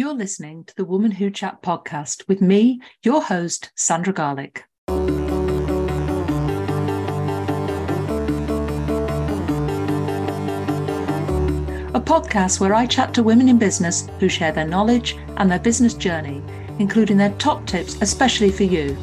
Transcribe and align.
You're 0.00 0.14
listening 0.14 0.64
to 0.64 0.74
the 0.76 0.86
Woman 0.86 1.10
Who 1.10 1.28
Chat 1.28 1.60
podcast 1.60 2.26
with 2.26 2.40
me, 2.40 2.80
your 3.02 3.20
host, 3.20 3.70
Sandra 3.76 4.14
Garlick. 4.14 4.64
A 4.88 4.92
podcast 12.00 12.60
where 12.60 12.72
I 12.72 12.86
chat 12.86 13.12
to 13.12 13.22
women 13.22 13.50
in 13.50 13.58
business 13.58 14.08
who 14.18 14.30
share 14.30 14.52
their 14.52 14.66
knowledge 14.66 15.18
and 15.36 15.50
their 15.50 15.58
business 15.58 15.92
journey, 15.92 16.42
including 16.78 17.18
their 17.18 17.32
top 17.32 17.66
tips, 17.66 18.00
especially 18.00 18.50
for 18.50 18.64
you. 18.64 18.96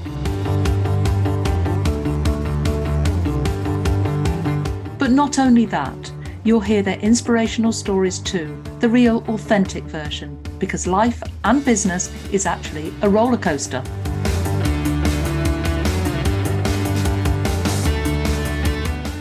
But 4.98 5.11
not 5.11 5.38
only 5.38 5.68
that, 5.68 6.11
you'll 6.43 6.59
hear 6.59 6.82
their 6.82 6.98
inspirational 7.02 7.71
stories 7.71 8.18
too, 8.18 8.59
the 8.79 8.89
real, 8.89 9.23
authentic 9.27 9.84
version, 9.84 10.41
because 10.59 10.87
life 10.87 11.21
and 11.43 11.63
business 11.63 12.11
is 12.31 12.45
actually 12.45 12.93
a 13.01 13.09
roller 13.09 13.37
coaster. 13.37 13.83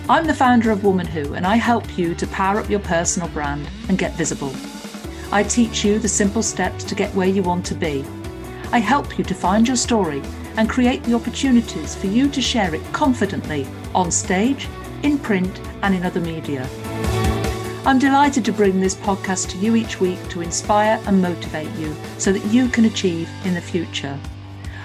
I'm 0.08 0.26
the 0.26 0.34
founder 0.34 0.70
of 0.70 0.84
Woman 0.84 1.06
Who, 1.06 1.34
and 1.34 1.44
I 1.44 1.56
help 1.56 1.98
you 1.98 2.14
to 2.14 2.26
power 2.28 2.60
up 2.60 2.70
your 2.70 2.78
personal 2.80 3.28
brand 3.28 3.68
and 3.88 3.98
get 3.98 4.14
visible. 4.14 4.54
I 5.32 5.42
teach 5.42 5.84
you 5.84 5.98
the 5.98 6.08
simple 6.08 6.44
steps 6.44 6.84
to 6.84 6.94
get 6.94 7.12
where 7.14 7.26
you 7.26 7.42
want 7.42 7.66
to 7.66 7.74
be. 7.74 8.04
I 8.70 8.78
help 8.78 9.18
you 9.18 9.24
to 9.24 9.34
find 9.34 9.66
your 9.66 9.76
story 9.76 10.22
and 10.56 10.70
create 10.70 11.02
the 11.02 11.14
opportunities 11.14 11.96
for 11.96 12.06
you 12.06 12.28
to 12.30 12.40
share 12.40 12.72
it 12.72 12.82
confidently 12.92 13.66
on 13.94 14.12
stage, 14.12 14.68
in 15.02 15.18
print, 15.18 15.60
and 15.82 15.94
in 15.94 16.04
other 16.04 16.20
media. 16.20 16.68
I'm 17.86 18.00
delighted 18.00 18.44
to 18.46 18.52
bring 18.52 18.80
this 18.80 18.96
podcast 18.96 19.50
to 19.50 19.58
you 19.58 19.76
each 19.76 20.00
week 20.00 20.18
to 20.30 20.40
inspire 20.40 21.00
and 21.06 21.22
motivate 21.22 21.70
you 21.78 21.94
so 22.18 22.32
that 22.32 22.44
you 22.46 22.68
can 22.68 22.86
achieve 22.86 23.30
in 23.44 23.54
the 23.54 23.60
future. 23.60 24.18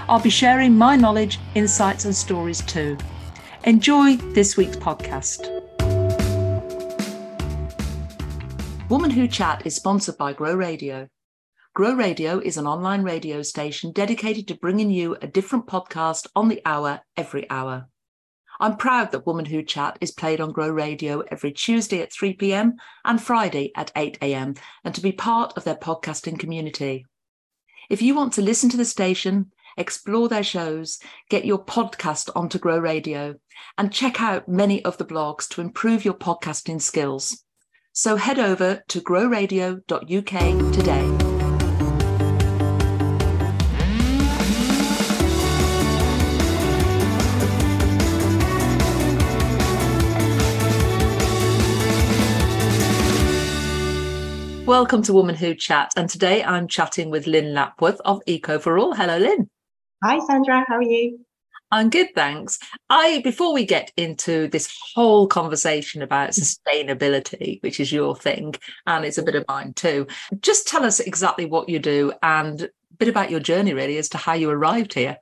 I'll 0.08 0.22
be 0.22 0.30
sharing 0.30 0.77
my 0.77 0.96
knowledge, 0.98 1.40
insights, 1.55 2.05
and 2.05 2.16
stories 2.16 2.62
too. 2.62 2.99
Enjoy 3.63 4.18
this 4.18 4.55
week's 4.55 4.77
podcast. 4.77 5.49
Woman 8.88 9.10
Who 9.10 9.27
Chat 9.27 9.65
is 9.65 9.76
sponsored 9.76 10.20
by 10.20 10.34
Grow 10.34 10.54
Radio. 10.54 11.08
Grow 11.74 11.96
Radio 11.96 12.38
is 12.38 12.58
an 12.58 12.68
online 12.68 13.02
radio 13.02 13.41
station 13.41 13.93
dedicated 13.93 14.48
to 14.49 14.54
bringing 14.54 14.91
you 14.91 15.18
a 15.24 15.27
different 15.27 15.65
podcast 15.65 16.27
on 16.36 16.49
the 16.49 16.62
hour 16.65 17.02
every 17.18 17.49
hour. 17.49 17.88
I'm 18.62 18.77
proud 18.77 19.12
that 19.12 19.26
Woman 19.26 19.45
Who 19.45 19.63
Chat 19.63 19.98
is 20.01 20.12
played 20.12 20.40
on 20.40 20.51
Grow 20.51 20.70
Radio 20.70 21.21
every 21.31 21.51
Tuesday 21.51 21.99
at 22.04 22.13
3 22.13 22.34
pm 22.34 22.76
and 23.03 23.20
Friday 23.20 23.71
at 23.76 23.91
8 23.95 24.20
am, 24.21 24.53
and 24.84 24.93
to 24.93 25.01
be 25.01 25.12
part 25.12 25.53
of 25.57 25.63
their 25.63 25.76
podcasting 25.76 26.37
community. 26.37 27.07
If 27.90 28.03
you 28.03 28.13
want 28.13 28.34
to 28.34 28.43
listen 28.43 28.70
to 28.70 28.77
the 28.77 28.85
station, 28.85 29.51
explore 29.77 30.29
their 30.29 30.43
shows, 30.43 30.99
get 31.27 31.43
your 31.43 31.65
podcast 31.65 32.29
onto 32.35 32.59
Grow 32.59 32.77
Radio, 32.77 33.34
and 33.79 33.91
check 33.91 34.21
out 34.21 34.48
many 34.48 34.85
of 34.85 34.99
the 34.99 35.05
blogs 35.05 35.49
to 35.49 35.62
improve 35.62 36.05
your 36.05 36.13
podcasting 36.13 36.79
skills. 36.79 37.43
So 37.93 38.15
head 38.15 38.37
over 38.37 38.84
to 38.90 39.01
growradio.uk 39.01 40.73
today. 40.73 41.40
Welcome 54.82 55.04
to 55.04 55.13
Woman 55.13 55.35
Who 55.35 55.54
Chat. 55.54 55.91
And 55.96 56.10
today 56.10 56.43
I'm 56.43 56.68
chatting 56.68 57.12
with 57.12 57.27
Lyn 57.27 57.54
Lapworth 57.54 58.01
of 58.04 58.20
Eco 58.26 58.57
for 58.57 58.79
All. 58.79 58.96
Hello, 58.96 59.20
Lyn. 59.20 59.48
Hi, 60.04 60.18
Sandra. 60.26 60.65
How 60.68 60.77
are 60.77 60.82
you? 60.82 61.20
I'm 61.70 61.91
good, 61.91 62.07
thanks. 62.15 62.57
I 62.90 63.21
before 63.24 63.54
we 63.54 63.63
get 63.63 63.91
into 63.96 64.47
this 64.47 64.75
whole 64.96 65.28
conversation 65.28 66.02
about 66.02 66.31
mm. 66.31 66.42
sustainability, 66.42 67.62
which 67.62 67.80
is 67.80 67.92
your 67.92 68.16
thing, 68.16 68.56
and 68.88 69.06
it's 69.06 69.19
a 69.19 69.24
bit 69.24 69.36
of 69.36 69.46
mine 69.47 69.74
too, 69.74 70.08
just 70.40 70.68
tell 70.68 70.84
us 70.84 71.00
exactly 71.00 71.46
what 71.46 71.69
you 71.69 71.78
do 71.78 72.12
and 72.24 72.63
a 72.63 72.69
bit 72.98 73.08
about 73.08 73.30
your 73.30 73.40
journey 73.40 73.75
really 73.75 74.00
as 74.00 74.09
to 74.09 74.18
how 74.18 74.34
you 74.34 74.50
arrived 74.50 74.96
here. 74.96 75.16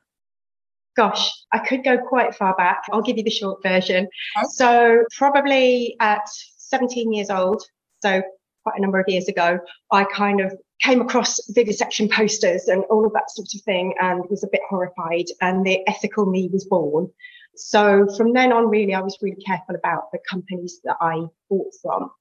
Gosh, 0.96 1.30
I 1.52 1.60
could 1.60 1.84
go 1.84 1.98
quite 1.98 2.34
far 2.34 2.56
back. 2.56 2.84
I'll 2.94 3.02
give 3.02 3.18
you 3.18 3.26
the 3.26 3.30
short 3.30 3.62
version. 3.62 4.08
So 4.52 5.04
probably 5.18 5.98
at 6.00 6.30
17 6.60 7.12
years 7.12 7.30
old, 7.30 7.62
so 8.02 8.24
quite 8.64 8.78
a 8.78 8.82
number 8.82 9.00
of 9.00 9.08
years 9.08 9.28
ago, 9.28 9.60
I 9.92 10.04
kind 10.06 10.42
of 10.42 10.54
came 10.82 11.02
across 11.02 11.40
vivisection 11.50 12.10
posters 12.10 12.68
and 12.68 12.84
all 12.86 13.06
of 13.06 13.14
that 13.14 13.30
sort 13.32 13.50
of 13.54 13.62
thing 13.62 13.94
and 14.00 14.24
was 14.30 14.44
a 14.44 14.50
bit 14.52 14.62
horrified 14.70 15.26
and 15.42 15.66
the 15.66 15.88
ethical 15.88 16.26
me 16.26 16.50
was 16.52 16.66
born. 16.66 17.10
So 17.56 18.08
from 18.16 18.34
then 18.34 18.54
on, 18.54 18.70
really, 18.70 18.94
I 18.94 19.02
was 19.02 19.18
really 19.22 19.42
careful 19.46 19.76
about 19.76 20.12
the 20.12 20.20
companies 20.30 20.80
that 20.86 20.96
I 21.02 21.26
bought 21.50 21.74
from. 21.82 22.12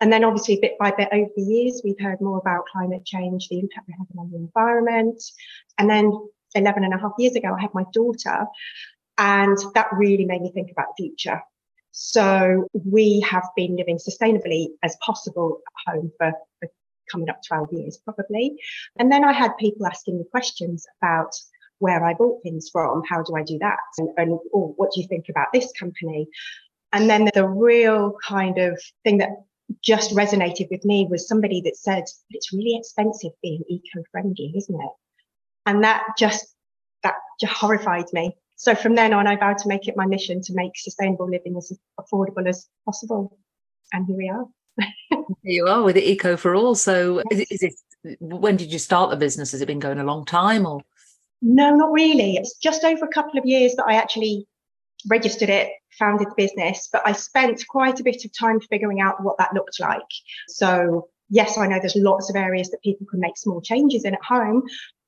And 0.00 0.12
then 0.12 0.24
obviously 0.24 0.58
bit 0.60 0.78
by 0.78 0.92
bit 0.92 1.08
over 1.12 1.30
the 1.36 1.42
years, 1.42 1.80
we've 1.84 2.00
heard 2.00 2.20
more 2.20 2.38
about 2.38 2.66
climate 2.66 3.04
change, 3.04 3.48
the 3.48 3.58
impact 3.58 3.88
we're 3.88 3.96
having 3.98 4.18
on 4.18 4.30
the 4.30 4.36
environment. 4.36 5.22
And 5.78 5.88
then 5.88 6.12
11 6.54 6.84
and 6.84 6.94
a 6.94 6.98
half 6.98 7.12
years 7.18 7.34
ago, 7.34 7.54
I 7.56 7.60
had 7.60 7.74
my 7.74 7.84
daughter 7.92 8.46
and 9.18 9.56
that 9.74 9.86
really 9.92 10.24
made 10.24 10.42
me 10.42 10.52
think 10.52 10.70
about 10.70 10.88
the 10.96 11.04
future. 11.04 11.40
So 11.96 12.66
we 12.72 13.20
have 13.20 13.48
been 13.54 13.76
living 13.76 13.98
sustainably 13.98 14.66
as 14.82 14.96
possible 14.96 15.60
at 15.64 15.92
home 15.94 16.10
for, 16.18 16.32
for 16.58 16.68
coming 17.10 17.30
up 17.30 17.38
12 17.46 17.72
years 17.72 17.98
probably. 17.98 18.56
And 18.98 19.12
then 19.12 19.22
I 19.22 19.32
had 19.32 19.56
people 19.58 19.86
asking 19.86 20.18
me 20.18 20.24
questions 20.28 20.86
about 21.00 21.30
where 21.78 22.04
I 22.04 22.14
bought 22.14 22.42
things 22.42 22.68
from, 22.72 23.04
how 23.08 23.22
do 23.22 23.36
I 23.36 23.44
do 23.44 23.58
that? 23.60 23.78
And, 23.98 24.08
and 24.16 24.32
oh, 24.52 24.74
what 24.76 24.90
do 24.92 25.02
you 25.02 25.06
think 25.06 25.26
about 25.28 25.52
this 25.52 25.70
company? 25.78 26.26
And 26.92 27.08
then 27.08 27.28
the 27.32 27.46
real 27.46 28.16
kind 28.26 28.58
of 28.58 28.80
thing 29.04 29.18
that 29.18 29.30
just 29.80 30.10
resonated 30.16 30.68
with 30.72 30.84
me 30.84 31.06
was 31.08 31.28
somebody 31.28 31.60
that 31.60 31.76
said, 31.76 32.04
it's 32.30 32.52
really 32.52 32.76
expensive 32.76 33.32
being 33.40 33.62
eco-friendly, 33.68 34.52
isn't 34.56 34.80
it? 34.80 34.92
And 35.66 35.84
that 35.84 36.02
just, 36.18 36.56
that 37.04 37.14
just 37.40 37.52
horrified 37.52 38.06
me. 38.12 38.36
So 38.56 38.74
from 38.74 38.94
then 38.94 39.12
on, 39.12 39.26
I 39.26 39.36
vowed 39.36 39.58
to 39.58 39.68
make 39.68 39.88
it 39.88 39.96
my 39.96 40.06
mission 40.06 40.40
to 40.42 40.54
make 40.54 40.72
sustainable 40.76 41.28
living 41.28 41.56
as 41.56 41.72
affordable 42.00 42.48
as 42.48 42.68
possible. 42.84 43.38
And 43.92 44.06
here 44.06 44.16
we 44.16 44.28
are. 44.28 44.46
here 45.10 45.26
you 45.42 45.66
are 45.66 45.82
with 45.82 45.96
Eco 45.96 46.36
for 46.36 46.54
All. 46.54 46.74
So 46.74 47.22
yes. 47.30 47.40
is, 47.50 47.62
is 47.62 47.74
it, 48.04 48.16
when 48.20 48.56
did 48.56 48.72
you 48.72 48.78
start 48.78 49.10
the 49.10 49.16
business? 49.16 49.52
Has 49.52 49.60
it 49.60 49.66
been 49.66 49.80
going 49.80 49.98
a 49.98 50.04
long 50.04 50.24
time 50.24 50.66
or? 50.66 50.80
No, 51.42 51.74
not 51.74 51.92
really. 51.92 52.36
It's 52.36 52.56
just 52.56 52.84
over 52.84 53.04
a 53.04 53.08
couple 53.08 53.38
of 53.38 53.44
years 53.44 53.74
that 53.74 53.84
I 53.86 53.94
actually 53.94 54.46
registered 55.08 55.50
it, 55.50 55.70
founded 55.98 56.28
the 56.28 56.34
business, 56.36 56.88
but 56.90 57.02
I 57.04 57.12
spent 57.12 57.62
quite 57.68 58.00
a 58.00 58.02
bit 58.02 58.24
of 58.24 58.30
time 58.38 58.60
figuring 58.60 59.00
out 59.00 59.22
what 59.22 59.36
that 59.38 59.52
looked 59.52 59.78
like. 59.80 60.00
So 60.48 61.08
yes, 61.28 61.58
I 61.58 61.66
know 61.66 61.78
there's 61.78 61.96
lots 61.96 62.30
of 62.30 62.36
areas 62.36 62.70
that 62.70 62.82
people 62.82 63.06
can 63.10 63.20
make 63.20 63.36
small 63.36 63.60
changes 63.60 64.04
in 64.04 64.14
at 64.14 64.22
home, 64.22 64.62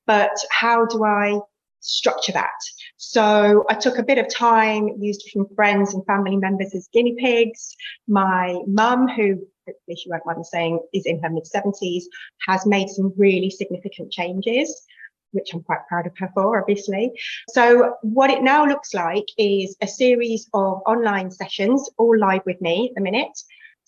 but 0.05 0.37
how 0.51 0.85
do 0.85 1.03
I 1.03 1.39
structure 1.87 2.31
that? 2.33 2.59
So 2.97 3.65
I 3.69 3.73
took 3.73 3.97
a 3.97 4.03
bit 4.03 4.17
of 4.17 4.33
time, 4.33 4.89
used 4.99 5.29
from 5.31 5.47
friends 5.55 5.93
and 5.93 6.05
family 6.05 6.37
members 6.37 6.73
as 6.75 6.89
guinea 6.93 7.15
pigs. 7.17 7.75
My 8.07 8.59
mum, 8.67 9.07
who 9.07 9.47
hopefully 9.67 9.97
she 9.97 10.09
won't 10.09 10.25
mind 10.25 10.45
saying 10.45 10.79
is 10.93 11.05
in 11.05 11.21
her 11.21 11.29
mid 11.29 11.45
70s, 11.45 12.03
has 12.47 12.65
made 12.65 12.89
some 12.89 13.13
really 13.17 13.49
significant 13.49 14.11
changes 14.11 14.85
which 15.31 15.53
I'm 15.53 15.61
quite 15.61 15.85
proud 15.87 16.07
of 16.07 16.17
her 16.17 16.31
for, 16.33 16.59
obviously. 16.59 17.11
So, 17.49 17.95
what 18.01 18.29
it 18.29 18.43
now 18.43 18.65
looks 18.65 18.93
like 18.93 19.25
is 19.37 19.75
a 19.81 19.87
series 19.87 20.49
of 20.53 20.81
online 20.87 21.31
sessions, 21.31 21.89
all 21.97 22.17
live 22.17 22.41
with 22.45 22.59
me 22.61 22.89
at 22.89 22.95
the 22.95 23.01
minute. 23.01 23.37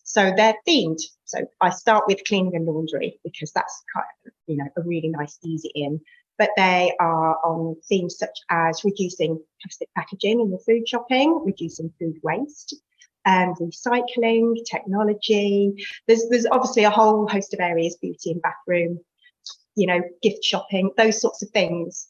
So, 0.04 0.34
they're 0.36 0.56
themed. 0.68 1.00
So, 1.24 1.40
I 1.62 1.70
start 1.70 2.06
with 2.08 2.26
cleaning 2.26 2.56
and 2.56 2.66
laundry 2.66 3.20
because 3.24 3.52
that's 3.54 3.84
kind 3.96 4.06
of, 4.26 4.34
you 4.48 4.58
know, 4.58 4.68
a 4.78 4.82
really 4.82 5.08
nice, 5.08 5.40
easy 5.44 5.72
in 5.74 6.02
but 6.40 6.50
they 6.56 6.96
are 7.00 7.38
on 7.44 7.76
themes 7.88 8.18
such 8.18 8.40
as 8.50 8.84
reducing 8.86 9.40
plastic 9.62 9.90
packaging 9.96 10.40
in 10.40 10.50
your 10.50 10.60
food 10.60 10.88
shopping, 10.88 11.44
reducing 11.46 11.94
food 12.00 12.16
waste, 12.24 12.76
and 13.26 13.56
recycling, 13.58 14.56
technology. 14.66 15.74
There's 16.08 16.26
there's 16.30 16.48
obviously 16.48 16.86
a 16.86 16.90
whole 16.90 17.28
host 17.28 17.54
of 17.54 17.60
areas, 17.60 17.98
beauty 17.98 18.32
and 18.32 18.42
bathroom, 18.42 19.00
you 19.76 19.86
know, 19.86 20.02
gift 20.24 20.44
shopping, 20.44 20.92
those 20.98 21.22
sorts 21.22 21.44
of 21.44 21.50
things. 21.50 22.08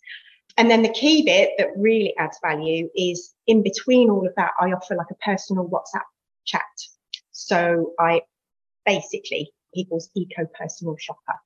And 0.57 0.69
then 0.69 0.83
the 0.83 0.89
key 0.89 1.23
bit 1.23 1.51
that 1.57 1.69
really 1.75 2.15
adds 2.17 2.37
value 2.43 2.89
is 2.95 3.33
in 3.47 3.63
between 3.63 4.09
all 4.09 4.27
of 4.27 4.35
that, 4.35 4.51
I 4.59 4.71
offer 4.71 4.95
like 4.95 5.11
a 5.11 5.25
personal 5.25 5.67
WhatsApp 5.67 6.03
chat. 6.45 6.61
So 7.31 7.93
I 7.99 8.21
basically 8.85 9.51
people's 9.73 10.09
eco 10.15 10.45
personal 10.57 10.95
shopper 10.99 11.39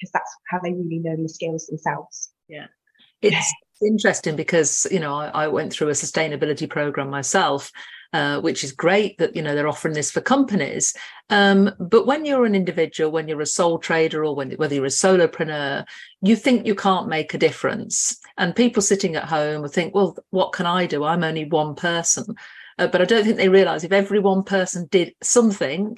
because 0.00 0.12
that's 0.12 0.36
how 0.48 0.58
they 0.62 0.72
really 0.72 1.02
learn 1.04 1.22
the 1.22 1.28
skills 1.28 1.66
themselves. 1.66 2.30
Yeah. 2.48 2.66
It's 3.22 3.52
interesting 3.82 4.36
because 4.36 4.86
you 4.90 5.00
know 5.00 5.14
I, 5.14 5.28
I, 5.28 5.48
went 5.48 5.72
through 5.72 5.88
a 5.88 5.92
sustainability 5.92 6.68
program 6.68 7.08
myself 7.08 7.70
uh, 8.12 8.40
which 8.40 8.62
is 8.64 8.72
great 8.72 9.16
that 9.18 9.34
you 9.34 9.42
know 9.42 9.54
they're 9.54 9.68
offering 9.68 9.94
this 9.94 10.10
for 10.10 10.20
companies 10.20 10.94
um, 11.30 11.70
but 11.78 12.06
when 12.06 12.24
you're 12.24 12.44
an 12.44 12.54
individual 12.54 13.10
when 13.10 13.28
you're 13.28 13.40
a 13.40 13.46
sole 13.46 13.78
trader 13.78 14.24
or 14.24 14.34
when, 14.34 14.52
whether 14.52 14.74
you're 14.74 14.84
a 14.84 14.88
solopreneur 14.88 15.86
you 16.20 16.36
think 16.36 16.66
you 16.66 16.74
can't 16.74 17.08
make 17.08 17.32
a 17.32 17.38
difference 17.38 18.18
and 18.36 18.54
people 18.54 18.82
sitting 18.82 19.16
at 19.16 19.24
home 19.24 19.62
will 19.62 19.68
think 19.68 19.94
well 19.94 20.16
what 20.30 20.52
can 20.52 20.66
i 20.66 20.84
do 20.84 21.04
i'm 21.04 21.24
only 21.24 21.44
one 21.44 21.74
person 21.74 22.24
uh, 22.78 22.86
but 22.86 23.00
i 23.00 23.04
don't 23.04 23.24
think 23.24 23.36
they 23.36 23.48
realize 23.48 23.82
if 23.82 23.92
every 23.92 24.18
one 24.18 24.42
person 24.42 24.88
did 24.90 25.14
something 25.22 25.96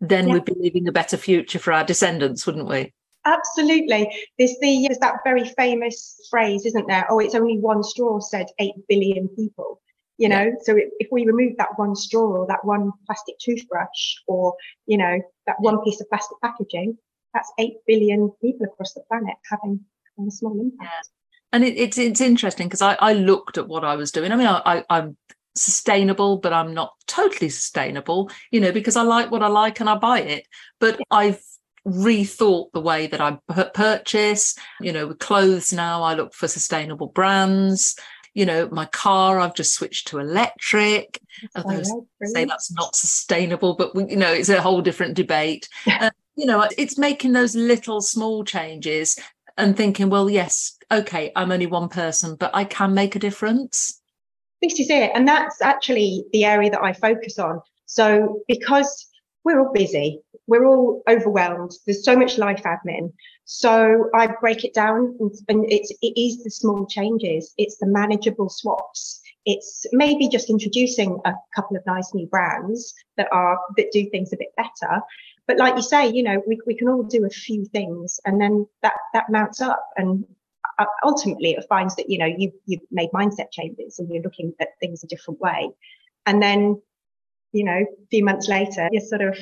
then 0.00 0.26
yeah. 0.26 0.34
we'd 0.34 0.44
be 0.44 0.54
leaving 0.58 0.88
a 0.88 0.92
better 0.92 1.16
future 1.16 1.58
for 1.58 1.72
our 1.72 1.84
descendants 1.84 2.46
wouldn't 2.46 2.68
we 2.68 2.92
Absolutely. 3.24 4.10
There's 4.38 4.56
the 4.60 4.86
there's 4.86 4.98
that 4.98 5.18
very 5.24 5.48
famous 5.56 6.20
phrase, 6.30 6.66
isn't 6.66 6.88
there? 6.88 7.06
Oh, 7.08 7.20
it's 7.20 7.34
only 7.34 7.58
one 7.58 7.82
straw, 7.82 8.18
said 8.20 8.46
eight 8.58 8.74
billion 8.88 9.28
people. 9.28 9.80
You 10.18 10.28
know, 10.28 10.42
yeah. 10.42 10.50
so 10.62 10.76
if, 10.76 10.88
if 10.98 11.08
we 11.10 11.24
remove 11.26 11.56
that 11.58 11.70
one 11.76 11.96
straw 11.96 12.22
or 12.22 12.46
that 12.46 12.64
one 12.64 12.92
plastic 13.06 13.36
toothbrush 13.40 14.16
or, 14.28 14.54
you 14.86 14.96
know, 14.96 15.20
that 15.46 15.56
one 15.58 15.82
piece 15.82 16.00
of 16.00 16.08
plastic 16.10 16.36
packaging, 16.42 16.96
that's 17.34 17.50
eight 17.58 17.76
billion 17.86 18.30
people 18.40 18.66
across 18.66 18.92
the 18.92 19.02
planet 19.08 19.34
having, 19.50 19.80
having 20.16 20.28
a 20.28 20.30
small 20.30 20.60
impact. 20.60 20.82
Yeah. 20.82 21.08
And 21.54 21.64
it, 21.64 21.76
it's 21.76 21.98
it's 21.98 22.20
interesting 22.20 22.68
because 22.68 22.82
I, 22.82 22.96
I 23.00 23.14
looked 23.14 23.58
at 23.58 23.68
what 23.68 23.84
I 23.84 23.96
was 23.96 24.12
doing. 24.12 24.32
I 24.32 24.36
mean, 24.36 24.46
I, 24.46 24.62
I 24.64 24.84
I'm 24.90 25.16
sustainable, 25.54 26.38
but 26.38 26.52
I'm 26.52 26.74
not 26.74 26.92
totally 27.06 27.48
sustainable, 27.48 28.30
you 28.50 28.60
know, 28.60 28.72
because 28.72 28.96
I 28.96 29.02
like 29.02 29.30
what 29.30 29.42
I 29.42 29.48
like 29.48 29.80
and 29.80 29.88
I 29.88 29.96
buy 29.96 30.20
it. 30.20 30.46
But. 30.80 31.00
I've 31.10 31.42
rethought 31.86 32.72
the 32.72 32.80
way 32.80 33.06
that 33.06 33.20
I 33.20 33.38
purchase. 33.74 34.56
You 34.80 34.92
know, 34.92 35.08
with 35.08 35.18
clothes 35.18 35.72
now, 35.72 36.02
I 36.02 36.14
look 36.14 36.34
for 36.34 36.48
sustainable 36.48 37.08
brands. 37.08 37.96
You 38.34 38.46
know, 38.46 38.68
my 38.70 38.86
car, 38.86 39.38
I've 39.38 39.54
just 39.54 39.74
switched 39.74 40.08
to 40.08 40.18
electric. 40.18 41.20
Others 41.54 41.92
say 42.24 42.44
that's 42.46 42.72
not 42.72 42.96
sustainable, 42.96 43.74
but 43.74 43.94
we, 43.94 44.06
you 44.08 44.16
know, 44.16 44.32
it's 44.32 44.48
a 44.48 44.62
whole 44.62 44.80
different 44.80 45.14
debate. 45.14 45.68
uh, 45.86 46.10
you 46.36 46.46
know, 46.46 46.66
it's 46.78 46.96
making 46.96 47.32
those 47.32 47.54
little 47.54 48.00
small 48.00 48.42
changes 48.42 49.18
and 49.58 49.76
thinking, 49.76 50.08
well, 50.08 50.30
yes, 50.30 50.78
okay, 50.90 51.30
I'm 51.36 51.52
only 51.52 51.66
one 51.66 51.90
person, 51.90 52.36
but 52.36 52.50
I 52.54 52.64
can 52.64 52.94
make 52.94 53.16
a 53.16 53.18
difference. 53.18 54.00
This 54.62 54.80
is 54.80 54.88
it. 54.88 55.10
And 55.14 55.28
that's 55.28 55.60
actually 55.60 56.24
the 56.32 56.46
area 56.46 56.70
that 56.70 56.82
I 56.82 56.94
focus 56.94 57.38
on. 57.38 57.60
So 57.84 58.40
because 58.48 59.08
we're 59.44 59.60
all 59.60 59.72
busy. 59.72 60.20
We're 60.52 60.66
all 60.66 61.02
overwhelmed. 61.08 61.72
There's 61.86 62.04
so 62.04 62.14
much 62.14 62.36
life 62.36 62.64
admin. 62.64 63.14
So 63.46 64.10
I 64.14 64.26
break 64.38 64.64
it 64.64 64.74
down 64.74 65.16
and 65.48 65.64
it's, 65.70 65.90
it 66.02 66.20
is 66.20 66.44
the 66.44 66.50
small 66.50 66.84
changes. 66.84 67.54
It's 67.56 67.78
the 67.78 67.86
manageable 67.86 68.50
swaps. 68.50 69.22
It's 69.46 69.86
maybe 69.92 70.28
just 70.28 70.50
introducing 70.50 71.18
a 71.24 71.32
couple 71.54 71.78
of 71.78 71.86
nice 71.86 72.12
new 72.12 72.26
brands 72.26 72.92
that 73.16 73.28
are, 73.32 73.58
that 73.78 73.92
do 73.92 74.10
things 74.10 74.34
a 74.34 74.36
bit 74.36 74.54
better. 74.58 75.00
But 75.46 75.56
like 75.56 75.74
you 75.76 75.82
say, 75.82 76.10
you 76.10 76.22
know, 76.22 76.42
we, 76.46 76.60
we 76.66 76.76
can 76.76 76.90
all 76.90 77.02
do 77.02 77.24
a 77.24 77.30
few 77.30 77.64
things 77.64 78.20
and 78.26 78.38
then 78.38 78.66
that, 78.82 78.98
that 79.14 79.30
mounts 79.30 79.62
up 79.62 79.82
and 79.96 80.22
ultimately 81.02 81.52
it 81.52 81.64
finds 81.66 81.96
that, 81.96 82.10
you 82.10 82.18
know, 82.18 82.26
you, 82.26 82.52
you've 82.66 82.82
made 82.90 83.08
mindset 83.14 83.50
changes 83.52 83.98
and 83.98 84.10
you're 84.10 84.22
looking 84.22 84.52
at 84.60 84.68
things 84.80 85.02
a 85.02 85.06
different 85.06 85.40
way. 85.40 85.70
And 86.26 86.42
then 86.42 86.82
you 87.52 87.64
know, 87.64 87.72
a 87.72 88.06
few 88.10 88.24
months 88.24 88.48
later, 88.48 88.88
you're 88.90 89.02
sort 89.02 89.22
of, 89.22 89.38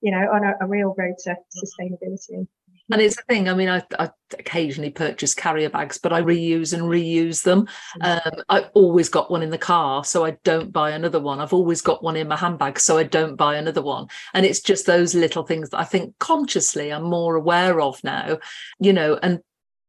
you 0.00 0.10
know, 0.10 0.26
on 0.32 0.44
a, 0.44 0.54
a 0.60 0.66
real 0.66 0.94
road 0.96 1.14
to 1.24 1.36
sustainability. 1.56 2.46
And 2.92 3.00
it's 3.00 3.18
a 3.18 3.22
thing. 3.22 3.48
I 3.48 3.54
mean, 3.54 3.68
I, 3.68 3.84
I, 4.00 4.10
occasionally 4.36 4.90
purchase 4.90 5.32
carrier 5.32 5.70
bags, 5.70 5.98
but 5.98 6.12
I 6.12 6.22
reuse 6.22 6.72
and 6.72 6.82
reuse 6.82 7.42
them. 7.42 7.68
Mm. 8.02 8.26
Um, 8.26 8.42
I've 8.48 8.70
always 8.74 9.08
got 9.08 9.30
one 9.30 9.42
in 9.42 9.50
the 9.50 9.58
car, 9.58 10.04
so 10.04 10.24
I 10.24 10.32
don't 10.42 10.72
buy 10.72 10.90
another 10.90 11.20
one. 11.20 11.38
I've 11.38 11.52
always 11.52 11.82
got 11.82 12.02
one 12.02 12.16
in 12.16 12.26
my 12.26 12.36
handbag, 12.36 12.80
so 12.80 12.98
I 12.98 13.04
don't 13.04 13.36
buy 13.36 13.56
another 13.56 13.82
one. 13.82 14.08
And 14.34 14.44
it's 14.44 14.60
just 14.60 14.86
those 14.86 15.14
little 15.14 15.44
things 15.44 15.70
that 15.70 15.78
I 15.78 15.84
think 15.84 16.18
consciously 16.18 16.92
I'm 16.92 17.04
more 17.04 17.36
aware 17.36 17.80
of 17.80 18.02
now, 18.02 18.38
you 18.80 18.92
know, 18.92 19.18
and 19.22 19.40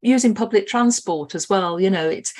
using 0.02 0.36
public 0.36 0.68
transport 0.68 1.34
as 1.34 1.50
well. 1.50 1.80
You 1.80 1.90
know, 1.90 2.08
it's 2.08 2.34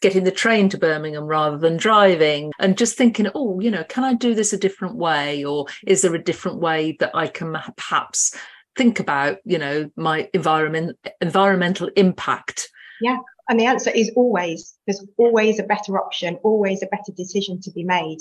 getting 0.00 0.24
the 0.24 0.30
train 0.30 0.68
to 0.70 0.78
Birmingham 0.78 1.24
rather 1.24 1.58
than 1.58 1.76
driving 1.76 2.52
and 2.58 2.78
just 2.78 2.96
thinking, 2.96 3.28
oh, 3.34 3.60
you 3.60 3.70
know, 3.70 3.84
can 3.84 4.04
I 4.04 4.14
do 4.14 4.34
this 4.34 4.52
a 4.52 4.58
different 4.58 4.96
way? 4.96 5.44
Or 5.44 5.66
is 5.86 6.02
there 6.02 6.14
a 6.14 6.22
different 6.22 6.58
way 6.58 6.96
that 7.00 7.14
I 7.14 7.26
can 7.26 7.56
perhaps 7.76 8.34
think 8.76 8.98
about, 8.98 9.38
you 9.44 9.58
know, 9.58 9.90
my 9.96 10.28
environment 10.32 10.96
environmental 11.20 11.88
impact? 11.96 12.70
Yeah. 13.00 13.18
And 13.48 13.58
the 13.58 13.66
answer 13.66 13.90
is 13.90 14.10
always, 14.14 14.76
there's 14.86 15.04
always 15.16 15.58
a 15.58 15.64
better 15.64 15.98
option, 15.98 16.36
always 16.44 16.82
a 16.82 16.86
better 16.86 17.12
decision 17.16 17.60
to 17.62 17.70
be 17.72 17.84
made. 17.84 18.18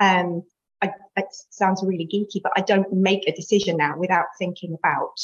Um, 0.00 0.42
I, 0.82 0.90
it 1.16 1.26
sounds 1.50 1.82
really 1.86 2.08
geeky, 2.12 2.42
but 2.42 2.52
I 2.56 2.60
don't 2.60 2.92
make 2.92 3.26
a 3.26 3.32
decision 3.32 3.76
now 3.76 3.94
without 3.96 4.26
thinking 4.38 4.76
about 4.78 5.14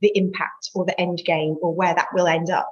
the 0.00 0.12
impact 0.14 0.70
or 0.74 0.84
the 0.84 0.98
end 1.00 1.22
game 1.24 1.56
or 1.62 1.74
where 1.74 1.94
that 1.94 2.08
will 2.12 2.26
end 2.26 2.50
up. 2.50 2.70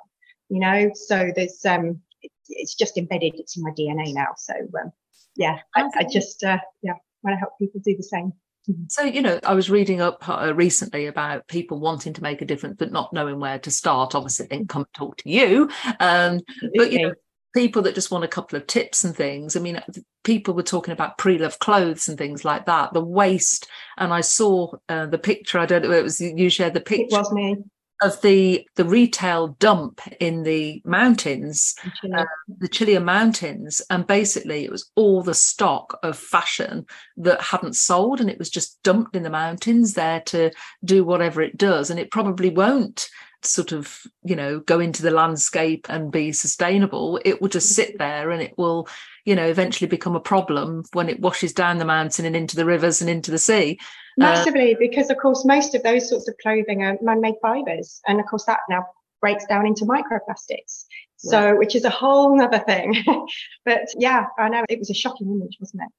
You 0.50 0.60
know, 0.60 0.90
so 0.94 1.30
there's 1.34 1.64
um, 1.64 2.02
it's 2.48 2.74
just 2.74 2.96
embedded. 2.96 3.34
It's 3.36 3.56
in 3.56 3.62
my 3.62 3.70
DNA 3.70 4.14
now. 4.14 4.28
So 4.36 4.54
um, 4.54 4.92
yeah, 5.36 5.58
I, 5.74 5.88
I 5.96 6.04
just 6.04 6.42
uh, 6.44 6.58
yeah 6.82 6.94
want 7.22 7.34
to 7.34 7.38
help 7.38 7.58
people 7.58 7.80
do 7.84 7.96
the 7.96 8.02
same. 8.02 8.32
Mm-hmm. 8.68 8.84
So, 8.88 9.02
you 9.02 9.22
know, 9.22 9.40
I 9.44 9.54
was 9.54 9.70
reading 9.70 10.00
up 10.00 10.28
uh, 10.28 10.52
recently 10.54 11.06
about 11.06 11.48
people 11.48 11.80
wanting 11.80 12.12
to 12.14 12.22
make 12.22 12.42
a 12.42 12.46
difference, 12.46 12.76
but 12.78 12.92
not 12.92 13.12
knowing 13.12 13.40
where 13.40 13.58
to 13.60 13.70
start. 13.70 14.14
Obviously, 14.14 14.46
they 14.46 14.64
come 14.64 14.86
talk 14.94 15.16
to 15.18 15.30
you. 15.30 15.70
Um, 16.00 16.40
but, 16.76 16.92
you 16.92 17.02
know, 17.02 17.14
people 17.54 17.82
that 17.82 17.94
just 17.94 18.10
want 18.10 18.24
a 18.24 18.28
couple 18.28 18.58
of 18.58 18.66
tips 18.66 19.04
and 19.04 19.16
things. 19.16 19.56
I 19.56 19.60
mean, 19.60 19.80
people 20.22 20.54
were 20.54 20.62
talking 20.62 20.92
about 20.92 21.16
pre-loved 21.18 21.60
clothes 21.60 22.08
and 22.08 22.18
things 22.18 22.44
like 22.44 22.66
that, 22.66 22.92
the 22.92 23.02
waste. 23.02 23.68
And 23.96 24.12
I 24.12 24.20
saw 24.20 24.72
uh, 24.88 25.06
the 25.06 25.18
picture. 25.18 25.58
I 25.58 25.66
don't 25.66 25.82
know, 25.82 25.92
it 25.92 26.04
was 26.04 26.20
you 26.20 26.50
shared 26.50 26.74
the 26.74 26.80
picture. 26.80 27.16
It 27.16 27.18
was 27.18 27.32
me 27.32 27.56
of 28.02 28.20
the 28.22 28.66
the 28.76 28.84
retail 28.84 29.48
dump 29.58 30.00
in 30.20 30.42
the 30.42 30.82
mountains, 30.84 31.74
Chile. 32.00 32.14
Uh, 32.14 32.24
the 32.58 32.68
Chilean 32.68 33.04
mountains, 33.04 33.82
and 33.90 34.06
basically 34.06 34.64
it 34.64 34.70
was 34.70 34.90
all 34.94 35.22
the 35.22 35.34
stock 35.34 35.98
of 36.02 36.16
fashion 36.16 36.86
that 37.16 37.40
hadn't 37.40 37.76
sold, 37.76 38.20
and 38.20 38.30
it 38.30 38.38
was 38.38 38.50
just 38.50 38.82
dumped 38.82 39.16
in 39.16 39.22
the 39.22 39.30
mountains 39.30 39.94
there 39.94 40.20
to 40.26 40.50
do 40.84 41.04
whatever 41.04 41.42
it 41.42 41.56
does, 41.56 41.90
and 41.90 41.98
it 41.98 42.10
probably 42.10 42.50
won't 42.50 43.08
sort 43.42 43.70
of 43.70 44.00
you 44.24 44.34
know 44.34 44.58
go 44.60 44.80
into 44.80 45.02
the 45.02 45.10
landscape 45.10 45.86
and 45.88 46.12
be 46.12 46.32
sustainable. 46.32 47.20
It 47.24 47.40
will 47.40 47.48
just 47.48 47.70
sit 47.70 47.98
there 47.98 48.30
and 48.30 48.42
it 48.42 48.56
will 48.56 48.88
you 49.24 49.34
know 49.34 49.46
eventually 49.46 49.88
become 49.88 50.16
a 50.16 50.20
problem 50.20 50.84
when 50.92 51.08
it 51.08 51.20
washes 51.20 51.52
down 51.52 51.78
the 51.78 51.84
mountain 51.84 52.24
and 52.24 52.36
into 52.36 52.56
the 52.56 52.64
rivers 52.64 53.00
and 53.00 53.10
into 53.10 53.30
the 53.30 53.38
sea 53.38 53.78
Massively, 54.18 54.74
uh, 54.74 54.78
because 54.80 55.10
of 55.10 55.16
course 55.18 55.44
most 55.44 55.76
of 55.76 55.84
those 55.84 56.08
sorts 56.08 56.26
of 56.26 56.34
clothing 56.42 56.82
are 56.82 56.98
man-made 57.00 57.36
fibers, 57.40 58.00
and 58.08 58.18
of 58.18 58.26
course 58.26 58.44
that 58.46 58.58
now 58.68 58.84
breaks 59.20 59.46
down 59.46 59.64
into 59.64 59.84
microplastics. 59.84 60.86
So, 61.16 61.56
which 61.56 61.76
is 61.76 61.84
a 61.84 61.90
whole 61.90 62.40
other 62.40 62.58
thing. 62.58 62.96
but 63.64 63.82
yeah, 63.96 64.26
I 64.38 64.48
know 64.48 64.64
it 64.68 64.78
was 64.78 64.90
a 64.90 64.94
shocking 64.94 65.30
image, 65.30 65.56
wasn't 65.60 65.82
it? 65.82 65.92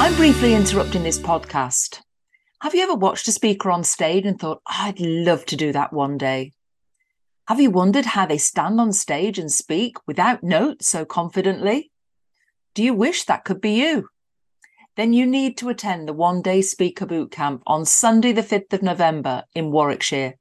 I'm 0.00 0.14
briefly 0.16 0.54
interrupting 0.54 1.02
this 1.02 1.18
podcast 1.18 2.03
have 2.64 2.74
you 2.74 2.82
ever 2.82 2.94
watched 2.94 3.28
a 3.28 3.32
speaker 3.32 3.70
on 3.70 3.84
stage 3.84 4.24
and 4.24 4.40
thought, 4.40 4.62
I'd 4.66 4.98
love 4.98 5.44
to 5.46 5.56
do 5.56 5.70
that 5.72 5.92
one 5.92 6.16
day? 6.16 6.52
Have 7.46 7.60
you 7.60 7.70
wondered 7.70 8.06
how 8.06 8.24
they 8.24 8.38
stand 8.38 8.80
on 8.80 8.90
stage 8.90 9.38
and 9.38 9.52
speak 9.52 9.98
without 10.06 10.42
notes 10.42 10.88
so 10.88 11.04
confidently? 11.04 11.92
Do 12.72 12.82
you 12.82 12.94
wish 12.94 13.24
that 13.24 13.44
could 13.44 13.60
be 13.60 13.72
you? 13.72 14.08
Then 14.96 15.12
you 15.12 15.26
need 15.26 15.58
to 15.58 15.68
attend 15.68 16.08
the 16.08 16.14
one 16.14 16.40
day 16.40 16.62
speaker 16.62 17.04
bootcamp 17.04 17.60
on 17.66 17.84
Sunday, 17.84 18.32
the 18.32 18.40
5th 18.40 18.72
of 18.72 18.82
November 18.82 19.44
in 19.54 19.70
Warwickshire. 19.70 20.36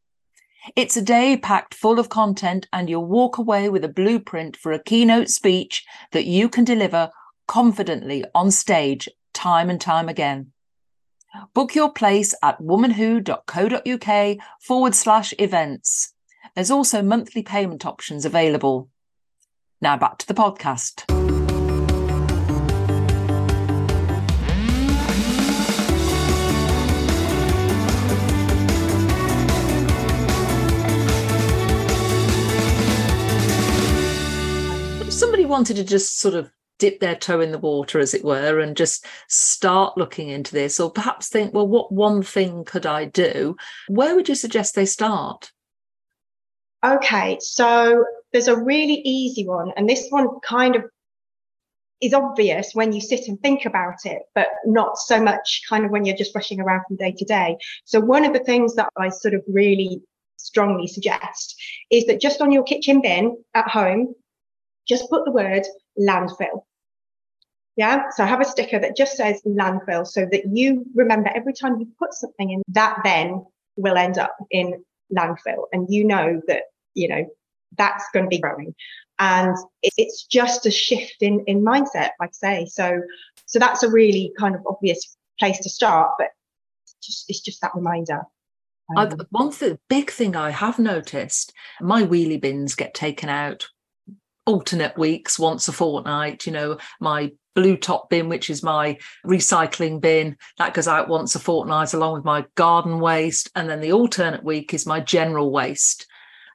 It's 0.78 0.96
a 0.96 1.02
day 1.02 1.36
packed 1.36 1.74
full 1.74 2.00
of 2.00 2.08
content, 2.08 2.70
and 2.72 2.90
you'll 2.90 3.06
walk 3.06 3.38
away 3.38 3.68
with 3.68 3.84
a 3.84 3.90
blueprint 3.90 4.56
for 4.56 4.72
a 4.72 4.82
keynote 4.82 5.28
speech 5.28 5.86
that 6.14 6.24
you 6.24 6.48
can 6.48 6.64
deliver 6.64 7.10
confidently 7.50 8.24
on 8.34 8.50
stage 8.50 9.10
time 9.34 9.70
and 9.70 9.82
time 9.82 10.08
again. 10.08 10.53
Book 11.54 11.76
your 11.76 11.92
place 11.92 12.34
at 12.44 12.60
womanwho.co.uk 12.60 14.38
forward 14.62 14.96
slash 14.96 15.34
events. 15.40 16.14
There's 16.56 16.72
also 16.72 17.02
monthly 17.02 17.44
payment 17.44 17.86
options 17.86 18.26
available. 18.26 18.90
Now 19.82 19.98
back 19.98 20.18
to 20.20 20.28
the 20.28 20.34
podcast. 20.34 21.04
somebody 35.10 35.46
wanted 35.46 35.76
to 35.76 35.84
just 35.84 36.20
sort 36.20 36.34
of 36.34 36.52
dip 36.80 37.00
their 37.00 37.16
toe 37.16 37.40
in 37.40 37.52
the 37.52 37.60
water, 37.60 38.00
as 38.00 38.14
it 38.14 38.24
were, 38.24 38.60
and 38.60 38.76
just 38.76 39.06
start 39.28 39.98
looking 39.98 40.30
into 40.30 40.52
this, 40.52 40.80
or 40.80 40.92
perhaps 40.92 41.30
think, 41.30 41.54
well, 41.54 41.68
what 41.68 41.92
one 41.92 42.24
thing 42.24 42.64
could 42.64 42.86
I 42.86 43.06
do? 43.06 43.56
Where 43.88 44.16
would 44.16 44.30
you 44.30 44.36
suggest 44.36 44.76
they 44.76 44.86
start? 44.86 45.52
Okay, 46.86 47.38
so 47.40 48.04
there's 48.34 48.50
a 48.50 48.62
really 48.62 49.02
easy 49.06 49.48
one, 49.48 49.72
and 49.78 49.90
this 49.90 50.08
one 50.10 50.28
kind 50.42 50.76
of 50.76 50.84
is 52.02 52.14
obvious 52.14 52.72
when 52.74 52.92
you 52.92 53.00
sit 53.00 53.30
and 53.30 53.42
think 53.42 53.66
about 53.66 54.06
it, 54.06 54.24
but 54.36 54.48
not 54.66 54.98
so 54.98 55.22
much 55.22 55.62
kind 55.70 55.86
of 55.86 55.92
when 55.92 56.04
you're 56.04 56.18
just 56.18 56.36
rushing 56.36 56.60
around 56.60 56.84
from 56.86 56.98
day 56.98 57.14
to 57.18 57.24
day. 57.24 57.56
So, 57.86 58.02
one 58.02 58.26
of 58.26 58.34
the 58.34 58.44
things 58.44 58.76
that 58.76 58.90
I 58.98 59.10
sort 59.10 59.34
of 59.34 59.42
really 59.48 60.02
strongly 60.38 60.88
suggest 60.88 61.56
is 61.90 62.06
that 62.06 62.20
just 62.20 62.42
on 62.42 62.52
your 62.52 62.64
kitchen 62.64 63.02
bin 63.02 63.38
at 63.54 63.70
home, 63.70 64.14
just 64.88 65.10
put 65.10 65.26
the 65.26 65.32
word 65.32 65.64
landfill. 66.00 66.64
Yeah. 67.76 68.10
So 68.12 68.24
I 68.24 68.28
have 68.28 68.42
a 68.42 68.46
sticker 68.46 68.80
that 68.80 68.96
just 68.96 69.18
says 69.18 69.42
landfill 69.48 70.06
so 70.06 70.28
that 70.32 70.44
you 70.52 70.86
remember 70.94 71.32
every 71.34 71.54
time 71.54 71.80
you 71.80 71.88
put 71.98 72.14
something 72.14 72.52
in, 72.52 72.62
that 72.70 73.00
then 73.04 73.46
will 73.78 73.98
end 73.98 74.18
up 74.18 74.36
in 74.52 74.84
landfill. 75.16 75.66
And 75.72 75.88
you 75.90 76.06
know 76.06 76.42
that, 76.48 76.64
you 76.94 77.08
know, 77.08 77.26
that's 77.78 78.06
going 78.14 78.26
to 78.26 78.30
be 78.30 78.40
growing. 78.40 78.76
And 79.20 79.56
it's 79.82 80.26
just 80.26 80.66
a 80.66 80.72
shift 80.72 81.18
in, 81.22 81.44
in 81.48 81.64
mindset, 81.64 82.12
like 82.20 82.30
I 82.30 82.32
say. 82.32 82.66
So, 82.66 83.02
so 83.46 83.60
that's 83.60 83.84
a 83.84 83.90
really 83.90 84.32
kind 84.40 84.56
of 84.56 84.62
obvious 84.68 85.18
place 85.40 85.60
to 85.60 85.70
start, 85.70 86.12
but 86.18 86.28
it's 86.84 86.96
just, 87.02 87.30
it's 87.30 87.42
just 87.42 87.62
that 87.62 87.76
reminder. 87.76 88.22
Um, 88.96 89.18
one 89.32 89.52
th- 89.52 89.78
big 89.90 90.12
thing 90.12 90.36
I 90.36 90.52
have 90.52 90.78
noticed, 90.78 91.54
my 91.82 92.04
wheelie 92.04 92.42
bins 92.42 92.76
get 92.76 92.94
taken 92.94 93.30
out 93.30 93.68
alternate 94.46 94.98
weeks, 94.98 95.40
once 95.40 95.68
a 95.68 95.72
fortnight. 95.72 96.46
You 96.46 96.54
know, 96.54 96.78
my 97.00 97.32
blue 97.56 97.78
top 97.78 98.10
bin, 98.10 98.30
which 98.30 98.50
is 98.50 98.64
my 98.64 98.98
recycling 99.26 100.02
bin, 100.02 100.38
that 100.58 100.74
goes 100.74 100.88
out 100.88 101.10
once 101.10 101.36
a 101.36 101.40
fortnight 101.40 101.94
along 101.94 102.14
with 102.14 102.26
my 102.26 102.46
garden 102.56 103.00
waste. 103.00 103.50
And 103.56 103.70
then 103.70 103.82
the 103.82 103.94
alternate 103.94 104.44
week 104.44 104.74
is 104.74 104.86
my 104.86 105.00
general 105.00 105.52
waste. 105.52 106.08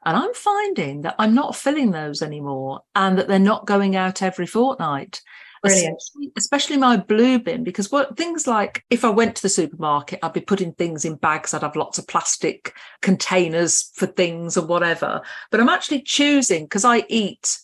And 0.05 0.17
I'm 0.17 0.35
finding 0.35 1.03
that 1.03 1.17
I'm 1.19 1.35
not 1.35 1.57
filling 1.57 1.91
those 1.91 2.23
anymore 2.23 2.81
and 2.95 3.19
that 3.19 3.29
they're 3.29 3.39
not 3.39 3.67
going 3.67 3.97
out 3.97 4.23
every 4.23 4.47
fortnight. 4.47 5.21
Brilliant. 5.63 5.97
Especially, 5.97 6.33
especially 6.37 6.77
my 6.77 6.97
blue 6.97 7.41
bin, 7.41 7.65
because 7.65 7.91
what 7.91 8.17
things 8.17 8.47
like 8.47 8.85
if 8.91 9.05
I 9.05 9.11
went 9.11 9.35
to 9.37 9.43
the 9.43 9.49
supermarket, 9.49 10.21
I'd 10.23 10.33
be 10.33 10.41
putting 10.41 10.73
things 10.73 11.05
in 11.05 11.17
bags. 11.17 11.53
I'd 11.53 11.63
have 11.63 11.75
lots 11.75 11.99
of 11.99 12.07
plastic 12.07 12.75
containers 13.03 13.91
for 13.95 14.07
things 14.07 14.57
or 14.57 14.65
whatever. 14.65 15.21
But 15.51 15.61
I'm 15.61 15.69
actually 15.69 16.03
choosing 16.03 16.65
because 16.65 16.85
I 16.85 17.05
eat 17.09 17.59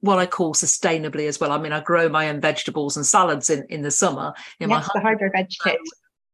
what 0.00 0.18
I 0.18 0.26
call 0.26 0.54
sustainably 0.54 1.28
as 1.28 1.40
well. 1.40 1.52
I 1.52 1.58
mean, 1.58 1.72
I 1.72 1.80
grow 1.80 2.08
my 2.08 2.28
own 2.28 2.40
vegetables 2.40 2.96
and 2.96 3.06
salads 3.06 3.50
in, 3.50 3.64
in 3.68 3.82
the 3.82 3.90
summer. 3.90 4.34
In 4.60 4.70
yes, 4.70 4.86
my 4.86 5.00
the 5.00 5.06
hydro 5.06 5.30
veg 5.30 5.48
kit. 5.64 5.78